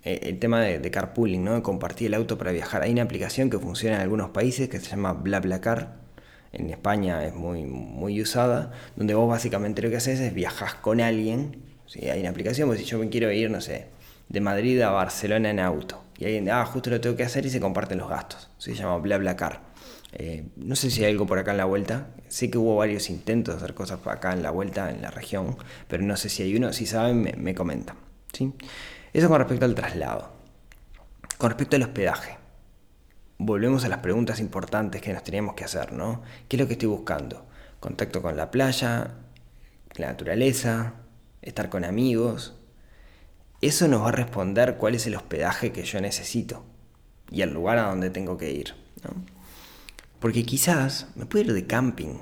eh, 0.04 0.20
el 0.24 0.40
tema 0.40 0.62
de, 0.62 0.80
de 0.80 0.92
carpooling, 0.92 1.44
¿no? 1.44 1.54
De 1.56 1.62
compartir 1.62 2.08
el 2.08 2.14
auto 2.14 2.38
para 2.38 2.52
viajar. 2.52 2.82
Hay 2.84 2.92
una 2.92 3.04
aplicación 3.04 3.50
que 3.50 3.60
funciona 3.60 3.98
en 3.98 4.02
algunos 4.02 4.30
países 4.32 4.70
que 4.70 4.80
se 4.80 4.90
llama 4.90 5.14
BlaBlaCar. 5.14 6.08
En 6.54 6.70
España 6.70 7.26
es 7.26 7.36
muy, 7.36 7.66
muy 7.66 8.22
usada, 8.22 8.72
donde 8.96 9.14
vos 9.14 9.30
básicamente 9.30 9.82
lo 9.82 9.90
que 9.90 9.98
haces 9.98 10.20
es 10.20 10.34
viajas 10.34 10.76
con 10.76 11.02
alguien. 11.02 11.62
¿sí? 11.86 12.10
Hay 12.10 12.22
una 12.22 12.30
aplicación, 12.30 12.70
pues 12.70 12.80
si 12.80 12.86
yo 12.86 12.98
me 12.98 13.10
quiero 13.10 13.32
ir, 13.32 13.52
no 13.52 13.62
sé, 13.62 13.88
de 14.30 14.42
Madrid 14.42 14.82
a 14.82 14.92
Barcelona 14.92 15.50
en 15.50 15.60
auto. 15.60 16.02
Y 16.18 16.26
alguien, 16.26 16.50
ah, 16.50 16.66
justo 16.66 16.90
lo 16.90 17.02
tengo 17.02 17.16
que 17.16 17.24
hacer 17.24 17.46
y 17.46 17.50
se 17.50 17.60
comparten 17.60 17.98
los 18.00 18.10
gastos. 18.10 18.50
Se 18.58 18.74
llama 18.74 18.98
BlaBlaCar. 18.98 19.67
Eh, 20.14 20.48
no 20.56 20.76
sé 20.76 20.90
si 20.90 21.04
hay 21.04 21.12
algo 21.12 21.26
por 21.28 21.40
acá 21.40 21.52
en 21.52 21.58
la 21.58 21.66
vuelta. 21.66 22.08
Sé 22.28 22.50
que 22.50 22.58
hubo 22.58 22.76
varios 22.78 23.10
intentos 23.10 23.56
de 23.56 23.58
hacer 23.64 23.76
cosas 23.76 24.00
por 24.00 24.14
acá 24.14 24.34
en 24.34 24.44
la 24.44 24.52
vuelta, 24.52 24.90
en 24.90 25.02
la 25.02 25.12
región, 25.12 25.58
pero 25.88 26.04
no 26.04 26.18
sé 26.18 26.30
si 26.30 26.44
hay 26.44 26.56
uno. 26.56 26.74
Si 26.74 26.86
saben, 26.86 27.22
me, 27.22 27.34
me 27.34 27.54
comentan. 27.54 27.98
¿sí? 28.34 28.54
Eso 29.14 29.30
con 29.30 29.40
respecto 29.40 29.66
al 29.66 29.76
traslado. 29.76 30.32
Con 31.38 31.50
respecto 31.50 31.76
al 31.76 31.84
hospedaje. 31.84 32.38
Volvemos 33.38 33.86
a 33.86 33.90
las 33.90 34.00
preguntas 34.00 34.40
importantes 34.40 35.02
que 35.02 35.14
nos 35.14 35.24
teníamos 35.24 35.54
que 35.54 35.64
hacer, 35.64 35.94
¿no? 35.94 36.24
¿Qué 36.48 36.56
es 36.56 36.62
lo 36.62 36.68
que 36.68 36.74
estoy 36.74 36.90
buscando? 36.90 37.46
Contacto 37.80 38.24
con 38.24 38.36
la 38.36 38.50
playa, 38.50 39.12
la 39.96 40.08
naturaleza, 40.08 40.96
estar 41.44 41.70
con 41.70 41.86
amigos. 41.86 42.56
Eso 43.62 43.88
nos 43.88 44.02
va 44.02 44.10
a 44.10 44.12
responder 44.12 44.78
cuál 44.78 44.96
es 44.96 45.06
el 45.06 45.16
hospedaje 45.16 45.72
que 45.72 45.84
yo 45.84 46.02
necesito 46.02 46.64
y 47.32 47.42
el 47.42 47.54
lugar 47.54 47.78
a 47.78 47.90
donde 47.90 48.10
tengo 48.10 48.38
que 48.38 48.52
ir. 48.52 48.74
Porque 50.20 50.44
quizás 50.44 51.08
me 51.16 51.26
puedo 51.26 51.46
ir 51.46 51.54
de 51.54 51.68
camping. 51.68 52.20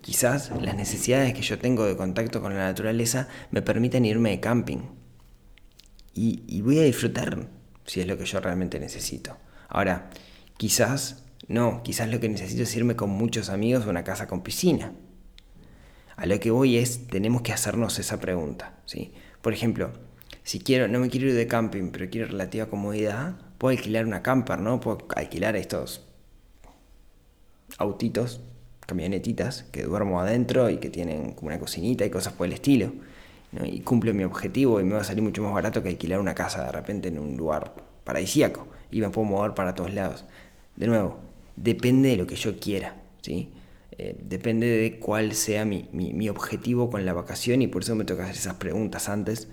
Quizás 0.00 0.50
las 0.60 0.74
necesidades 0.74 1.34
que 1.34 1.42
yo 1.42 1.58
tengo 1.58 1.84
de 1.84 1.96
contacto 1.96 2.40
con 2.40 2.54
la 2.54 2.64
naturaleza 2.66 3.28
me 3.50 3.62
permiten 3.62 4.04
irme 4.04 4.30
de 4.30 4.40
camping. 4.40 4.78
Y, 6.14 6.62
voy 6.62 6.80
a 6.80 6.82
disfrutar 6.82 7.48
si 7.86 8.00
es 8.00 8.06
lo 8.06 8.18
que 8.18 8.24
yo 8.24 8.40
realmente 8.40 8.80
necesito. 8.80 9.36
Ahora, 9.68 10.10
quizás 10.56 11.22
no, 11.48 11.82
quizás 11.82 12.10
lo 12.10 12.20
que 12.20 12.28
necesito 12.28 12.64
es 12.64 12.76
irme 12.76 12.96
con 12.96 13.10
muchos 13.10 13.48
amigos 13.48 13.86
a 13.86 13.90
una 13.90 14.04
casa 14.04 14.26
con 14.26 14.42
piscina. 14.42 14.92
A 16.16 16.26
lo 16.26 16.38
que 16.40 16.50
voy 16.50 16.76
es, 16.76 17.06
tenemos 17.06 17.42
que 17.42 17.52
hacernos 17.52 17.98
esa 17.98 18.18
pregunta, 18.18 18.80
¿sí? 18.84 19.12
Por 19.40 19.52
ejemplo, 19.52 19.92
si 20.42 20.58
quiero, 20.58 20.88
no 20.88 20.98
me 20.98 21.08
quiero 21.08 21.28
ir 21.28 21.34
de 21.34 21.46
camping, 21.46 21.90
pero 21.90 22.10
quiero 22.10 22.26
relativa 22.26 22.66
comodidad, 22.66 23.36
puedo 23.58 23.76
alquilar 23.76 24.06
una 24.06 24.22
camper, 24.22 24.60
¿no? 24.60 24.80
Puedo 24.80 24.98
alquilar 25.14 25.56
estos 25.56 26.06
autitos, 27.76 28.40
camionetitas, 28.86 29.64
que 29.64 29.82
duermo 29.82 30.20
adentro 30.20 30.70
y 30.70 30.78
que 30.78 30.88
tienen 30.88 31.32
como 31.32 31.48
una 31.48 31.58
cocinita 31.58 32.06
y 32.06 32.10
cosas 32.10 32.32
por 32.32 32.46
el 32.46 32.54
estilo. 32.54 32.92
Y 33.64 33.80
cumple 33.80 34.12
mi 34.12 34.24
objetivo 34.24 34.80
y 34.80 34.84
me 34.84 34.94
va 34.94 35.00
a 35.00 35.04
salir 35.04 35.22
mucho 35.22 35.42
más 35.42 35.52
barato 35.52 35.82
que 35.82 35.88
alquilar 35.88 36.20
una 36.20 36.34
casa 36.34 36.64
de 36.64 36.72
repente 36.72 37.08
en 37.08 37.18
un 37.18 37.36
lugar 37.36 37.74
paradisíaco 38.04 38.68
y 38.90 39.00
me 39.00 39.08
puedo 39.10 39.26
mover 39.26 39.54
para 39.54 39.74
todos 39.74 39.92
lados. 39.92 40.24
De 40.76 40.86
nuevo, 40.86 41.18
depende 41.56 42.10
de 42.10 42.16
lo 42.16 42.26
que 42.26 42.36
yo 42.36 42.58
quiera, 42.58 42.96
¿sí? 43.22 43.50
Eh, 43.92 44.16
depende 44.22 44.66
de 44.66 44.98
cuál 45.00 45.32
sea 45.32 45.64
mi, 45.64 45.88
mi, 45.92 46.12
mi 46.12 46.28
objetivo 46.28 46.90
con 46.90 47.04
la 47.04 47.12
vacación 47.12 47.62
y 47.62 47.66
por 47.66 47.82
eso 47.82 47.96
me 47.96 48.04
toca 48.04 48.24
hacer 48.24 48.36
esas 48.36 48.54
preguntas 48.54 49.08
antes, 49.08 49.48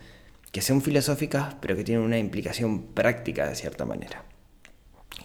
que 0.55 0.61
son 0.61 0.81
filosóficas, 0.81 1.53
pero 1.59 1.75
que 1.75 1.83
tienen 1.83 2.01
una 2.01 2.17
implicación 2.17 2.83
práctica 2.93 3.45
de 3.45 3.55
cierta 3.55 3.83
manera. 3.83 4.23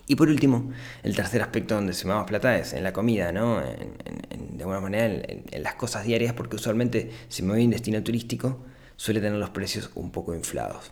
Y 0.08 0.16
por 0.16 0.28
último, 0.28 0.72
el 1.04 1.14
tercer 1.14 1.40
aspecto 1.40 1.76
donde 1.76 1.92
se 1.92 2.08
me 2.08 2.14
más 2.14 2.26
plata 2.26 2.58
es 2.58 2.72
en 2.72 2.82
la 2.82 2.92
comida, 2.92 3.30
¿no? 3.30 3.60
De 3.60 4.58
alguna 4.58 4.80
manera 4.80 5.06
en 5.06 5.62
las 5.62 5.76
cosas 5.76 6.04
diarias, 6.04 6.32
porque 6.32 6.56
usualmente 6.56 7.12
si 7.28 7.44
me 7.44 7.52
voy 7.52 7.62
a 7.62 7.64
un 7.64 7.70
destino 7.70 8.02
turístico 8.02 8.64
suele 8.96 9.20
tener 9.20 9.38
los 9.38 9.50
precios 9.50 9.92
un 9.94 10.10
poco 10.10 10.34
inflados. 10.34 10.90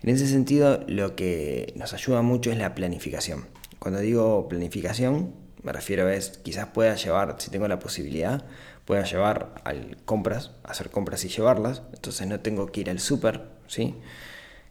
En 0.00 0.10
ese 0.10 0.28
sentido, 0.28 0.84
lo 0.86 1.16
que 1.16 1.72
nos 1.74 1.92
ayuda 1.92 2.22
mucho 2.22 2.52
es 2.52 2.58
la 2.58 2.76
planificación. 2.76 3.48
Cuando 3.80 3.98
digo 3.98 4.46
planificación, 4.48 5.34
me 5.64 5.72
refiero 5.72 6.06
a 6.06 6.14
es 6.14 6.38
quizás 6.44 6.66
pueda 6.66 6.94
llevar, 6.94 7.34
si 7.40 7.50
tengo 7.50 7.66
la 7.66 7.80
posibilidad, 7.80 8.44
pueda 8.84 9.02
llevar 9.02 9.54
al 9.64 9.96
compras, 10.04 10.52
hacer 10.62 10.90
compras 10.90 11.24
y 11.24 11.28
llevarlas, 11.28 11.82
entonces 11.92 12.28
no 12.28 12.38
tengo 12.38 12.66
que 12.66 12.82
ir 12.82 12.90
al 12.90 13.00
súper, 13.00 13.51
¿sí? 13.66 13.94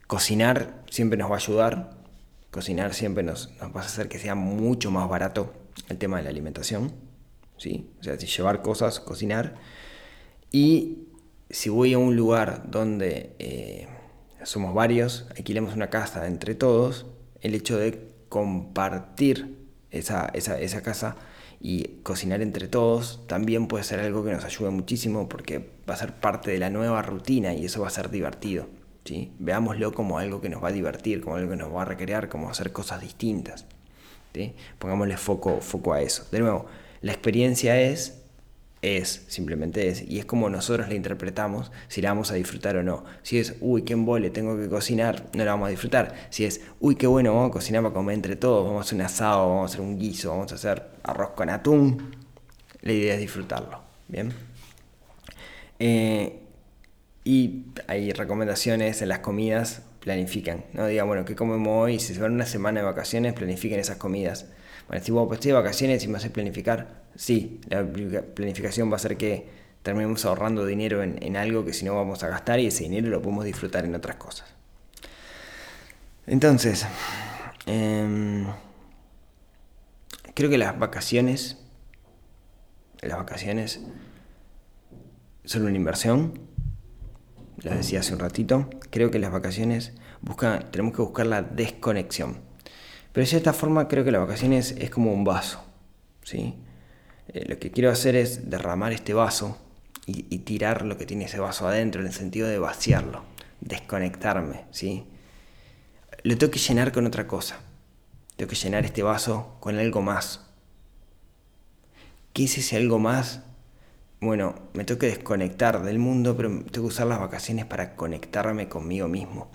Cocinar 0.08 0.84
siempre 0.90 1.18
nos 1.18 1.30
va 1.30 1.36
a 1.36 1.38
ayudar, 1.38 2.02
Cocinar 2.52 2.94
siempre 2.94 3.24
nos, 3.24 3.50
va 3.62 3.80
a 3.80 3.86
hacer 3.86 4.10
que 4.10 4.20
sea 4.20 4.36
mucho 4.36 4.92
más 4.92 5.08
barato 5.08 5.54
el 5.88 5.98
tema 5.98 6.18
de 6.18 6.24
la 6.24 6.30
alimentación. 6.30 6.92
¿sí? 7.56 7.90
O 8.02 8.04
sea, 8.04 8.20
si 8.20 8.28
llevar 8.28 8.62
cosas, 8.62 9.00
cocinar. 9.00 9.56
Y 10.52 11.08
si 11.50 11.70
voy 11.70 11.94
a 11.94 11.98
un 11.98 12.18
lugar 12.18 12.70
donde 12.70 13.38
eh, 13.40 13.88
somos 14.44 14.74
varios, 14.74 15.28
alquilemos 15.38 15.76
una 15.76 15.90
casa 15.90 16.28
entre 16.28 16.54
todos, 16.54 17.06
el 17.40 17.56
hecho 17.56 17.78
de 17.78 18.12
compartir 18.28 19.70
esa, 19.90 20.30
esa, 20.34 20.60
esa 20.60 20.84
casa 20.84 21.16
y 21.62 22.00
cocinar 22.04 22.42
entre 22.42 22.68
todos 22.68 23.26
también 23.28 23.68
puede 23.68 23.86
ser 23.86 24.02
algo 24.02 24.26
que 24.26 24.32
nos 24.32 24.44
ayude 24.44 24.72
muchísimo 24.72 25.30
porque 25.30 25.72
va 25.90 25.94
a 25.94 25.98
ser 25.98 26.20
parte 26.20 26.52
de 26.52 26.60
la 26.60 26.70
nueva 26.70 27.02
rutina 27.02 27.54
y 27.54 27.64
eso 27.64 27.80
va 27.80 27.88
a 27.88 27.92
ser 27.92 28.10
divertido. 28.10 28.68
¿Sí? 29.06 29.32
Veámoslo 29.40 29.94
como 29.94 30.20
algo 30.20 30.42
que 30.42 30.50
nos 30.50 30.64
va 30.64 30.70
a 30.70 30.72
divertir, 30.72 31.22
como 31.22 31.36
algo 31.36 31.52
que 31.52 31.58
nos 31.58 31.74
va 31.74 31.84
a 31.84 31.86
recrear, 31.86 32.30
como 32.30 32.50
hacer 32.50 32.72
cosas 32.72 33.02
distintas. 33.02 33.66
Pongámosle 34.80 35.18
foco, 35.18 35.60
foco 35.62 35.94
a 35.94 36.02
eso. 36.02 36.26
De 36.32 36.40
nuevo, 36.40 36.66
la 37.02 37.12
experiencia 37.12 37.80
es, 37.80 38.22
es, 38.82 39.26
simplemente 39.28 39.90
es, 39.90 40.02
y 40.10 40.20
es 40.20 40.26
como 40.26 40.50
nosotros 40.50 40.88
la 40.88 40.96
interpretamos, 40.96 41.72
si 41.88 42.02
la 42.02 42.10
vamos 42.10 42.32
a 42.32 42.36
disfrutar 42.36 42.78
o 42.78 42.84
no. 42.84 43.04
Si 43.24 43.38
es, 43.40 43.56
uy, 43.60 43.84
qué 43.84 43.94
embole, 43.94 44.30
tengo 44.30 44.58
que 44.58 44.70
cocinar, 44.70 45.26
no 45.34 45.44
la 45.44 45.52
vamos 45.52 45.68
a 45.68 45.72
disfrutar. 45.72 46.16
Si 46.30 46.46
es, 46.46 46.62
uy, 46.80 46.96
qué 46.96 47.08
bueno, 47.08 47.34
vamos 47.34 47.50
a 47.50 47.54
cocinar 47.54 47.82
para 47.84 47.94
comer 47.94 48.16
entre 48.16 48.36
todos, 48.36 48.66
vamos 48.66 48.80
a 48.80 48.84
hacer 48.84 48.96
un 48.96 49.02
asado, 49.02 49.50
vamos 49.50 49.72
a 49.72 49.74
hacer 49.74 49.82
un 49.82 50.00
guiso, 50.00 50.30
vamos 50.30 50.52
a 50.52 50.56
hacer 50.56 50.84
arroz 51.04 51.32
con 51.32 51.50
atún, 51.50 52.16
la 52.82 52.94
idea 52.94 53.16
es 53.16 53.20
disfrutarlo. 53.20 53.82
Bien. 54.08 54.34
Eh, 55.80 56.41
y 57.24 57.66
hay 57.88 58.12
recomendaciones 58.12 59.02
en 59.02 59.10
las 59.10 59.20
comidas, 59.20 59.84
planifican, 60.00 60.66
¿no? 60.74 60.88
Digan, 60.88 61.08
bueno, 61.08 61.26
¿qué 61.26 61.36
comemos 61.36 61.84
hoy? 61.84 62.00
Si 62.00 62.14
se 62.14 62.22
van 62.22 62.34
una 62.34 62.46
semana 62.46 62.80
de 62.80 62.86
vacaciones, 62.86 63.34
planifiquen 63.34 63.80
esas 63.80 63.98
comidas. 63.98 64.48
Bueno, 64.88 65.04
si 65.04 65.12
vos 65.12 65.28
pues 65.28 65.38
estoy 65.38 65.50
de 65.50 65.58
vacaciones 65.58 66.04
y 66.04 66.08
me 66.08 66.18
haces 66.18 66.32
planificar, 66.32 67.04
sí, 67.16 67.62
la 67.70 67.84
planificación 67.84 68.90
va 68.90 68.94
a 68.94 68.96
hacer 68.96 69.18
que 69.18 69.48
terminemos 69.84 70.26
ahorrando 70.26 70.66
dinero 70.66 71.04
en, 71.04 71.22
en 71.22 71.38
algo 71.38 71.64
que 71.64 71.74
si 71.74 71.86
no 71.86 71.96
vamos 71.96 72.24
a 72.24 72.28
gastar 72.28 72.60
y 72.60 72.68
ese 72.68 72.84
dinero 72.84 73.10
lo 73.10 73.22
podemos 73.22 73.46
disfrutar 73.46 73.86
en 73.86 73.96
otras 73.96 74.16
cosas. 74.18 74.52
Entonces, 76.28 76.86
em, 77.66 78.46
creo 80.34 80.50
que 80.50 80.58
las 80.58 80.78
vacaciones, 80.78 81.58
las 83.02 83.18
vacaciones 83.18 83.82
son 85.46 85.66
una 85.66 85.76
inversión, 85.76 86.40
lo 87.62 87.72
decía 87.72 88.00
hace 88.00 88.14
un 88.14 88.20
ratito, 88.20 88.70
creo 88.90 89.12
que 89.12 89.20
las 89.20 89.32
vacaciones 89.32 89.94
tenemos 90.72 90.96
que 90.96 91.02
buscar 91.02 91.26
la 91.28 91.42
desconexión. 91.42 92.40
Pero 93.12 93.24
de 93.24 93.30
cierta 93.30 93.54
forma 93.54 93.88
creo 93.88 94.04
que 94.04 94.12
las 94.12 94.22
vacaciones 94.22 94.76
es 94.78 94.90
como 94.90 95.14
un 95.14 95.24
vaso, 95.24 95.64
¿sí? 96.24 96.56
Eh, 97.28 97.46
lo 97.48 97.60
que 97.60 97.72
quiero 97.72 97.92
hacer 97.92 98.16
es 98.16 98.50
derramar 98.50 98.94
este 98.94 99.14
vaso 99.14 99.58
y, 100.06 100.26
y, 100.30 100.40
tirar 100.40 100.86
lo 100.86 100.98
que 100.98 101.06
tiene 101.06 101.26
ese 101.26 101.40
vaso 101.40 101.68
adentro, 101.68 102.02
en 102.02 102.08
el 102.08 102.14
sentido 102.14 102.48
de 102.48 102.58
vaciarlo, 102.58 103.24
desconectarme, 103.60 104.66
¿sí? 104.72 105.06
Lo 106.24 106.38
tengo 106.38 106.52
que 106.52 106.60
llenar 106.60 106.92
con 106.92 107.06
otra 107.06 107.28
cosa. 107.28 107.60
Tengo 108.36 108.50
que 108.50 108.56
llenar 108.56 108.86
este 108.86 109.04
vaso 109.04 109.58
con 109.60 109.78
algo 109.78 110.02
más. 110.02 110.42
¿Qué 112.34 112.46
es 112.46 112.58
ese 112.58 112.78
algo 112.78 112.98
más? 112.98 113.42
Bueno, 114.22 114.54
me 114.74 114.84
tengo 114.84 115.00
que 115.00 115.08
desconectar 115.08 115.82
del 115.82 115.98
mundo, 115.98 116.38
pero 116.38 116.50
tengo 116.50 116.72
que 116.72 116.80
usar 116.94 117.08
las 117.08 117.20
vacaciones 117.20 117.66
para 117.66 117.96
conectarme 117.96 118.70
conmigo 118.70 119.08
mismo. 119.08 119.50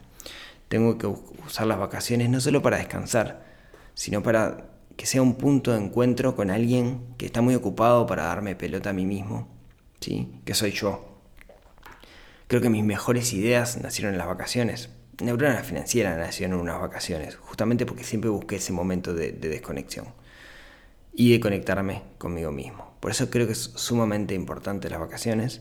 Tengo 0.67 0.99
que 0.99 1.07
usar 1.07 1.69
las 1.69 1.79
vacaciones 1.79 2.29
no 2.31 2.41
solo 2.41 2.63
para 2.63 2.79
descansar, 2.79 3.47
sino 3.95 4.25
para 4.25 4.71
que 4.97 5.07
sea 5.07 5.23
un 5.23 5.37
punto 5.37 5.71
de 5.73 5.79
encuentro 5.79 6.35
con 6.35 6.51
alguien 6.51 7.15
que 7.17 7.27
está 7.27 7.43
muy 7.43 7.55
ocupado 7.55 8.09
para 8.09 8.25
darme 8.25 8.57
pelota 8.57 8.91
a 8.91 8.93
mí 8.93 9.07
mismo, 9.07 9.47
¿sí? 10.01 10.41
Que 10.45 10.55
soy 10.55 10.73
yo. 10.73 11.21
Creo 12.49 12.61
que 12.61 12.69
mis 12.69 12.83
mejores 12.83 13.33
ideas 13.35 13.81
nacieron 13.81 14.15
en 14.15 14.19
las 14.19 14.27
vacaciones. 14.27 14.91
Neurona 15.23 15.63
financiera 15.63 16.17
nació 16.17 16.47
en 16.47 16.55
unas 16.55 16.81
vacaciones, 16.81 17.37
justamente 17.37 17.87
porque 17.87 18.03
siempre 18.03 18.31
busqué 18.31 18.57
ese 18.57 18.73
momento 18.73 19.15
de, 19.15 19.31
de 19.31 19.49
desconexión 19.49 20.07
y 21.15 21.31
de 21.31 21.39
conectarme 21.39 22.03
conmigo 22.19 22.51
mismo. 22.51 22.96
Por 23.07 23.13
eso 23.13 23.31
creo 23.31 23.47
que 23.47 23.53
es 23.53 23.71
sumamente 23.77 24.35
importante 24.35 24.91
las 24.91 24.99
vacaciones. 24.99 25.61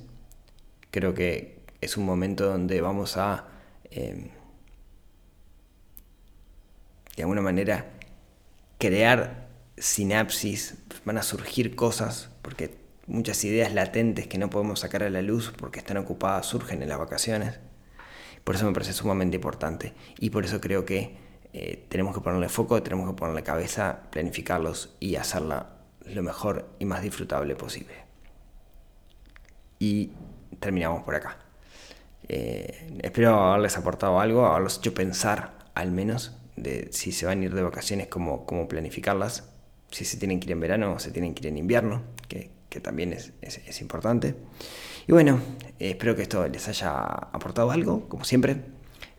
Creo 0.90 1.14
que 1.14 1.60
es 1.80 1.96
un 1.96 2.04
momento 2.04 2.48
donde 2.48 2.82
vamos 2.82 3.18
a, 3.18 3.46
eh, 3.92 4.32
de 7.16 7.22
alguna 7.22 7.44
manera, 7.44 7.86
crear 8.80 9.48
sinapsis, 9.78 10.74
van 11.06 11.20
a 11.20 11.22
surgir 11.22 11.76
cosas, 11.76 12.32
porque 12.42 12.80
muchas 13.06 13.44
ideas 13.44 13.76
latentes 13.76 14.26
que 14.26 14.40
no 14.40 14.50
podemos 14.50 14.80
sacar 14.80 15.04
a 15.04 15.12
la 15.12 15.22
luz 15.22 15.54
porque 15.56 15.78
están 15.78 15.98
ocupadas 15.98 16.48
surgen 16.48 16.82
en 16.82 16.90
las 16.90 16.98
vacaciones. 16.98 17.60
Por 18.44 18.56
eso 18.56 18.66
me 18.66 18.74
parece 18.74 18.94
sumamente 18.94 19.36
importante 19.36 19.94
y 20.18 20.32
por 20.32 20.46
eso 20.46 20.60
creo 20.60 20.84
que 20.84 21.16
eh, 21.54 21.86
tenemos 21.90 22.16
que 22.16 22.22
ponerle 22.22 22.50
foco, 22.50 22.82
tenemos 22.82 23.08
que 23.08 23.16
ponerle 23.16 23.44
cabeza, 23.44 24.02
planificarlos 24.10 24.96
y 25.00 25.18
hacerla 25.18 25.75
lo 26.08 26.24
mejor 26.24 26.70
y 26.80 26.86
más 26.86 27.02
disfrutable 27.02 27.56
posible. 27.56 27.94
Y 29.80 30.12
terminamos 30.60 31.04
por 31.04 31.16
acá. 31.16 31.38
Eh, 32.28 33.00
espero 33.04 33.36
haberles 33.36 33.78
aportado 33.78 34.20
algo, 34.20 34.46
haberlos 34.46 34.78
hecho 34.78 34.94
pensar 34.94 35.54
al 35.76 35.92
menos 35.92 36.38
de 36.56 36.90
si 36.92 37.12
se 37.12 37.26
van 37.26 37.42
a 37.42 37.46
ir 37.46 37.54
de 37.54 37.62
vacaciones, 37.62 38.08
cómo, 38.08 38.46
cómo 38.46 38.68
planificarlas, 38.68 39.50
si 39.92 40.06
se 40.06 40.18
tienen 40.18 40.40
que 40.40 40.48
ir 40.48 40.52
en 40.54 40.60
verano 40.60 40.94
o 40.94 41.00
se 41.00 41.12
tienen 41.12 41.34
que 41.34 41.44
ir 41.44 41.48
en 41.48 41.58
invierno, 41.58 42.02
que, 42.28 42.50
que 42.70 42.80
también 42.80 43.14
es, 43.14 43.34
es, 43.42 43.82
importante. 43.82 44.36
Y 45.08 45.12
bueno, 45.12 45.40
eh, 45.80 45.92
espero 45.92 46.16
que 46.16 46.24
esto 46.24 46.48
les 46.48 46.68
haya 46.68 46.92
aportado 46.92 47.72
algo, 47.72 48.08
como 48.10 48.24
siempre. 48.24 48.62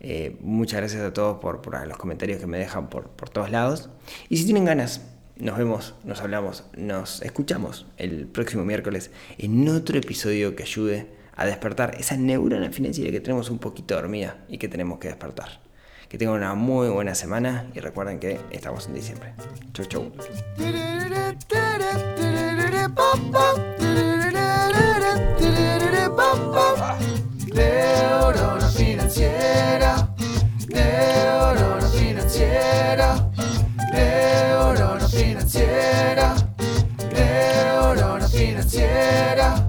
Eh, 0.01 0.37
muchas 0.41 0.81
gracias 0.81 1.03
a 1.03 1.13
todos 1.13 1.39
por, 1.39 1.63
por, 1.63 1.87
los 1.87 1.97
comentarios 1.97 2.41
que 2.41 2.47
me 2.47 2.59
dejan 2.59 2.89
por, 2.89 3.11
por 3.11 3.31
todos 3.31 3.51
lados. 3.51 3.89
Y 4.29 4.37
si 4.37 4.45
tienen 4.45 4.65
ganas 4.65 5.03
nos 5.39 5.59
vemos, 5.59 5.95
nos 6.05 6.21
hablamos, 6.21 6.65
nos 6.77 7.23
escuchamos 7.23 7.87
el 7.97 8.27
próximo 8.27 8.65
miércoles 8.65 9.11
en 9.39 9.69
otro 9.69 9.99
episodio 9.99 10.57
que 10.57 10.63
ayude 10.63 11.07
a 11.37 11.45
despertar 11.45 11.95
esa 11.99 12.17
neurona 12.17 12.71
financiera 12.71 13.11
que 13.11 13.21
tenemos 13.21 13.51
un 13.51 13.59
poquito 13.59 13.95
dormida 13.95 14.39
y 14.49 14.59
que 14.59 14.69
tenemos 14.69 14.99
que 14.99 15.09
despertar. 15.09 15.61
Que 16.09 16.19
tengan 16.19 16.37
una 16.37 16.55
muy 16.55 16.89
buena 16.89 17.15
semana 17.15 17.67
y 17.75 17.81
recuerden 17.81 18.19
que 18.19 18.41
estamos 18.51 18.87
en 18.87 18.95
diciembre. 18.95 19.35
Chau, 19.73 19.87
chau. 19.87 20.13
Neurona 27.53 28.69
financiera, 28.69 30.09
neurona 30.69 31.89
financiera, 31.89 33.26
financiera, 35.57 36.35
neurona 37.13 38.29
financiera. 38.29 38.29
Neurona 38.29 38.29
financiera. 38.29 39.66